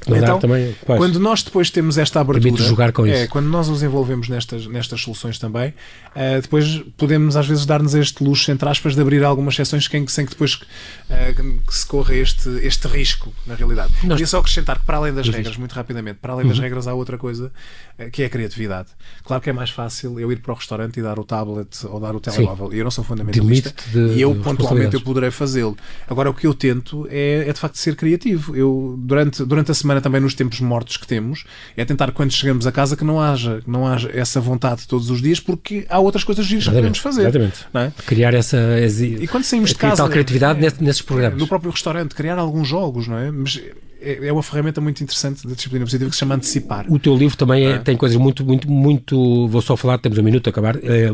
Então, 0.07 0.39
também, 0.39 0.75
quando 0.85 1.19
nós 1.19 1.43
depois 1.43 1.69
temos 1.69 1.97
esta 1.97 2.21
abertura, 2.21 2.63
jogar 2.63 2.91
com 2.91 3.05
é, 3.05 3.23
isso. 3.23 3.31
quando 3.31 3.47
nós 3.47 3.67
nos 3.67 3.83
envolvemos 3.83 4.29
nestas, 4.29 4.65
nestas 4.67 5.01
soluções 5.01 5.37
também, 5.37 5.69
uh, 5.69 6.41
depois 6.41 6.81
podemos 6.97 7.35
às 7.35 7.47
vezes 7.47 7.65
dar-nos 7.65 7.93
este 7.93 8.23
luxo, 8.23 8.51
entre 8.51 8.67
aspas, 8.67 8.95
de 8.95 9.01
abrir 9.01 9.23
algumas 9.23 9.53
exceções 9.55 9.85
sem, 9.85 10.07
sem 10.07 10.25
que 10.25 10.31
depois 10.31 10.55
uh, 10.55 11.61
que 11.67 11.75
se 11.75 11.85
corra 11.85 12.15
este, 12.15 12.49
este 12.61 12.87
risco, 12.87 13.33
na 13.45 13.55
realidade. 13.55 13.91
Nós... 14.03 14.17
Queria 14.17 14.27
só 14.27 14.39
acrescentar 14.39 14.79
que, 14.79 14.85
para 14.85 14.97
além 14.97 15.13
das 15.13 15.27
regras, 15.27 15.57
muito 15.57 15.73
rapidamente, 15.73 16.19
para 16.21 16.33
além 16.33 16.47
das 16.47 16.57
uhum. 16.57 16.63
regras, 16.63 16.87
há 16.87 16.93
outra 16.93 17.17
coisa 17.17 17.51
uh, 17.99 18.09
que 18.11 18.23
é 18.23 18.25
a 18.25 18.29
criatividade. 18.29 18.89
Claro 19.23 19.41
que 19.41 19.49
é 19.49 19.53
mais 19.53 19.69
fácil 19.69 20.19
eu 20.19 20.31
ir 20.31 20.39
para 20.39 20.53
o 20.53 20.55
restaurante 20.55 20.99
e 20.99 21.03
dar 21.03 21.19
o 21.19 21.23
tablet 21.23 21.85
ou 21.85 21.99
dar 21.99 22.15
o 22.15 22.19
telemóvel. 22.19 22.73
E 22.73 22.79
eu 22.79 22.83
não 22.83 22.91
sou 22.91 23.03
fundamentalista 23.03 23.73
de, 23.91 23.99
e 24.15 24.21
eu, 24.21 24.35
pontualmente, 24.35 24.95
eu 24.95 25.01
poderei 25.01 25.31
fazê-lo. 25.31 25.77
Agora, 26.07 26.29
o 26.29 26.33
que 26.33 26.47
eu 26.47 26.53
tento 26.53 27.07
é, 27.09 27.45
é 27.47 27.53
de 27.53 27.59
facto 27.59 27.75
ser 27.75 27.95
criativo. 27.95 28.55
Eu, 28.55 28.95
durante, 28.97 29.43
durante 29.45 29.71
a 29.71 29.73
semana, 29.73 29.98
também 30.01 30.21
nos 30.21 30.33
tempos 30.33 30.59
mortos 30.59 30.97
que 30.97 31.07
temos, 31.07 31.45
é 31.75 31.85
tentar 31.85 32.11
quando 32.11 32.31
chegamos 32.31 32.65
a 32.67 32.71
casa 32.71 32.95
que 32.95 33.03
não 33.03 33.21
haja, 33.21 33.61
não 33.65 33.87
haja 33.87 34.09
essa 34.13 34.39
vontade 34.39 34.87
todos 34.87 35.09
os 35.09 35.21
dias, 35.21 35.39
porque 35.39 35.85
há 35.89 35.99
outras 35.99 36.23
coisas 36.23 36.45
giras 36.45 36.65
que 36.65 36.71
podemos 36.71 36.99
fazer. 36.99 37.21
Exatamente. 37.21 37.65
É? 37.73 37.91
Criar 38.05 38.33
essa, 38.33 38.57
e 38.99 39.27
quando 39.27 39.43
saímos 39.43 39.69
de 39.69 39.75
casa, 39.75 39.97
tal 39.97 40.09
criatividade 40.09 40.65
é, 40.65 40.71
nesses 40.79 41.01
programas. 41.01 41.39
No 41.39 41.47
próprio 41.47 41.71
restaurante, 41.71 42.15
criar 42.15 42.37
alguns 42.37 42.67
jogos, 42.67 43.07
não 43.07 43.17
é? 43.17 43.31
Mas 43.31 43.59
é, 44.01 44.27
é 44.27 44.33
uma 44.33 44.43
ferramenta 44.43 44.79
muito 44.79 45.03
interessante 45.03 45.47
da 45.47 45.53
disciplina 45.53 45.85
positiva 45.85 46.09
que 46.09 46.15
se 46.15 46.19
chama 46.19 46.35
antecipar. 46.35 46.85
O 46.89 46.97
teu 46.97 47.15
livro 47.15 47.37
também 47.37 47.65
é, 47.65 47.71
é? 47.71 47.77
tem 47.79 47.97
coisas 47.97 48.17
muito, 48.17 48.45
muito, 48.45 48.69
muito. 48.69 49.47
Vou 49.47 49.61
só 49.61 49.75
falar, 49.75 49.97
temos 49.97 50.17
um 50.17 50.23
minuto 50.23 50.47
a 50.47 50.49
acabar. 50.49 50.77
É, 50.77 51.11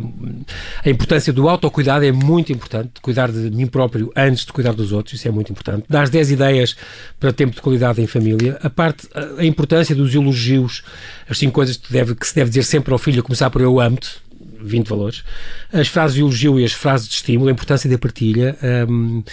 a 0.83 0.89
importância 0.89 1.33
do 1.33 1.49
autocuidado 1.49 2.05
é 2.05 2.11
muito 2.11 2.51
importante. 2.51 2.91
Cuidar 3.01 3.31
de 3.31 3.49
mim 3.51 3.67
próprio 3.67 4.11
antes 4.15 4.45
de 4.45 4.53
cuidar 4.53 4.73
dos 4.73 4.91
outros, 4.91 5.15
isso 5.15 5.27
é 5.27 5.31
muito 5.31 5.51
importante. 5.51 5.85
Dar 5.89 6.07
10 6.07 6.31
ideias 6.31 6.75
para 7.19 7.33
tempo 7.33 7.55
de 7.55 7.61
qualidade 7.61 8.01
em 8.01 8.07
família. 8.07 8.57
A 8.61 8.69
parte, 8.69 9.07
a 9.37 9.43
importância 9.45 9.95
dos 9.95 10.13
elogios, 10.13 10.83
as 11.29 11.37
5 11.39 11.51
coisas 11.51 11.77
que, 11.77 11.91
deve, 11.91 12.15
que 12.15 12.27
se 12.27 12.35
deve 12.35 12.49
dizer 12.49 12.63
sempre 12.63 12.93
ao 12.93 12.99
filho, 12.99 13.19
a 13.19 13.23
começar 13.23 13.49
por 13.49 13.61
eu 13.61 13.79
amo-te 13.79 14.25
20 14.61 14.87
valores. 14.87 15.23
As 15.71 15.87
frases 15.87 16.15
de 16.15 16.21
elogio 16.21 16.59
e 16.59 16.65
as 16.65 16.73
frases 16.73 17.07
de 17.07 17.15
estímulo, 17.15 17.49
a 17.49 17.51
importância 17.51 17.89
da 17.89 17.97
partilha. 17.97 18.57
Um, 18.89 19.23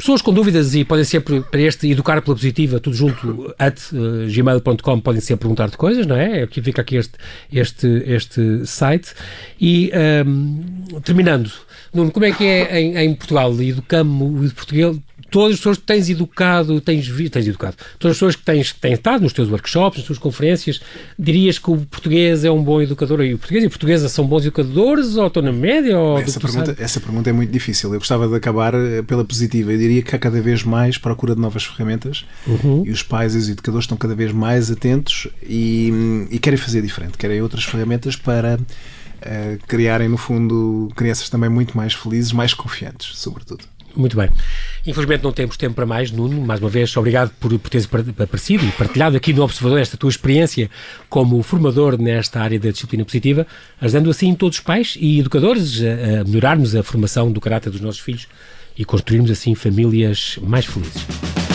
pessoas 0.00 0.22
com 0.22 0.32
dúvidas 0.32 0.74
e 0.74 0.82
podem 0.82 1.04
sempre 1.04 1.42
para 1.42 1.60
este 1.60 1.90
educar 1.90 2.22
pela 2.22 2.34
positiva, 2.34 2.80
tudo 2.80 2.96
junto, 2.96 3.54
at 3.58 3.78
uh, 3.92 4.26
gmail.com, 4.28 5.00
podem 5.00 5.20
sempre 5.20 5.42
perguntar 5.42 5.68
de 5.68 5.76
coisas, 5.76 6.06
não 6.06 6.16
é? 6.16 6.42
Aqui 6.42 6.62
fica 6.62 6.80
aqui 6.80 6.96
este, 6.96 7.12
este, 7.52 7.86
este 8.06 8.66
site. 8.66 9.12
E 9.60 9.92
um, 10.26 11.00
terminando, 11.04 11.52
Nuno, 11.92 12.10
como 12.10 12.24
é 12.24 12.32
que 12.32 12.44
é 12.44 12.80
em, 12.80 12.96
em 12.96 13.14
Portugal? 13.14 13.52
Educamos 13.60 14.50
o 14.50 14.54
português, 14.54 14.96
todas 15.30 15.54
as 15.54 15.58
pessoas 15.58 15.78
que 15.78 15.84
tens 15.84 16.08
educado, 16.08 16.80
tens, 16.80 17.08
tens 17.30 17.46
educado, 17.46 17.76
todas 17.98 18.12
as 18.12 18.16
pessoas 18.16 18.36
que 18.36 18.42
tens, 18.42 18.72
tens 18.72 18.94
estado 18.94 19.22
nos 19.22 19.32
teus 19.32 19.48
workshops, 19.48 19.98
nas 19.98 20.06
tuas 20.06 20.18
conferências, 20.18 20.80
dirias 21.18 21.58
que 21.58 21.70
o 21.70 21.76
português 21.76 22.44
é 22.44 22.50
um 22.50 22.62
bom 22.62 22.80
educador 22.80 23.22
e 23.22 23.34
o 23.34 23.38
português 23.38 23.64
e 23.64 23.66
a 23.66 23.70
portuguesa 23.70 24.08
são 24.08 24.26
bons 24.26 24.42
educadores 24.42 25.16
ou 25.16 25.26
estão 25.26 25.42
na 25.42 25.52
média? 25.52 25.98
Ou 25.98 26.18
essa, 26.18 26.40
pergunta, 26.40 26.76
essa 26.78 27.00
pergunta 27.00 27.30
é 27.30 27.32
muito 27.32 27.50
difícil. 27.50 27.92
Eu 27.92 27.98
gostava 27.98 28.28
de 28.28 28.34
acabar 28.34 28.74
eh, 28.74 29.02
pela 29.02 29.24
positiva. 29.24 29.72
Eu 29.72 29.78
diria 29.78 30.02
que 30.02 30.14
há 30.14 30.18
cada 30.18 30.40
vez 30.40 30.62
mais 30.62 30.98
procura 30.98 31.34
de 31.34 31.40
novas 31.40 31.64
ferramentas 31.64 32.24
uhum. 32.46 32.84
e 32.86 32.90
os 32.90 33.02
pais 33.02 33.34
e 33.34 33.38
os 33.38 33.48
educadores 33.48 33.84
estão 33.84 33.96
cada 33.96 34.14
vez 34.14 34.32
mais 34.32 34.70
atentos 34.70 35.28
e, 35.42 35.92
e 36.30 36.38
querem 36.38 36.58
fazer 36.58 36.82
diferente, 36.82 37.16
querem 37.16 37.40
outras 37.40 37.64
ferramentas 37.64 38.16
para 38.16 38.56
uh, 38.56 39.66
criarem, 39.66 40.08
no 40.08 40.16
fundo, 40.16 40.90
crianças 40.96 41.28
também 41.28 41.48
muito 41.50 41.76
mais 41.76 41.94
felizes, 41.94 42.32
mais 42.32 42.54
confiantes, 42.54 43.18
sobretudo. 43.18 43.64
Muito 43.94 44.16
bem. 44.16 44.30
Infelizmente 44.86 45.22
não 45.22 45.32
temos 45.32 45.56
tempo 45.56 45.74
para 45.74 45.86
mais, 45.86 46.10
Nuno. 46.10 46.40
Mais 46.40 46.60
uma 46.60 46.68
vez, 46.68 46.96
obrigado 46.96 47.30
por, 47.38 47.56
por 47.58 47.70
teres 47.70 47.88
aparecido 48.18 48.64
e 48.64 48.72
partilhado 48.72 49.16
aqui 49.16 49.32
no 49.32 49.42
Observador 49.42 49.80
esta 49.80 49.96
tua 49.96 50.10
experiência 50.10 50.70
como 51.08 51.42
formador 51.42 52.00
nesta 52.00 52.40
área 52.40 52.58
da 52.58 52.70
disciplina 52.70 53.04
positiva, 53.04 53.46
ajudando 53.80 54.10
assim 54.10 54.34
todos 54.34 54.58
os 54.58 54.64
pais 54.64 54.96
e 54.98 55.20
educadores 55.20 55.80
a, 55.82 56.20
a 56.20 56.24
melhorarmos 56.24 56.74
a 56.74 56.82
formação 56.82 57.30
do 57.30 57.40
caráter 57.40 57.70
dos 57.70 57.80
nossos 57.80 58.00
filhos 58.00 58.26
e 58.76 58.84
construirmos 58.84 59.30
assim 59.30 59.54
famílias 59.54 60.38
mais 60.42 60.64
felizes. 60.64 61.49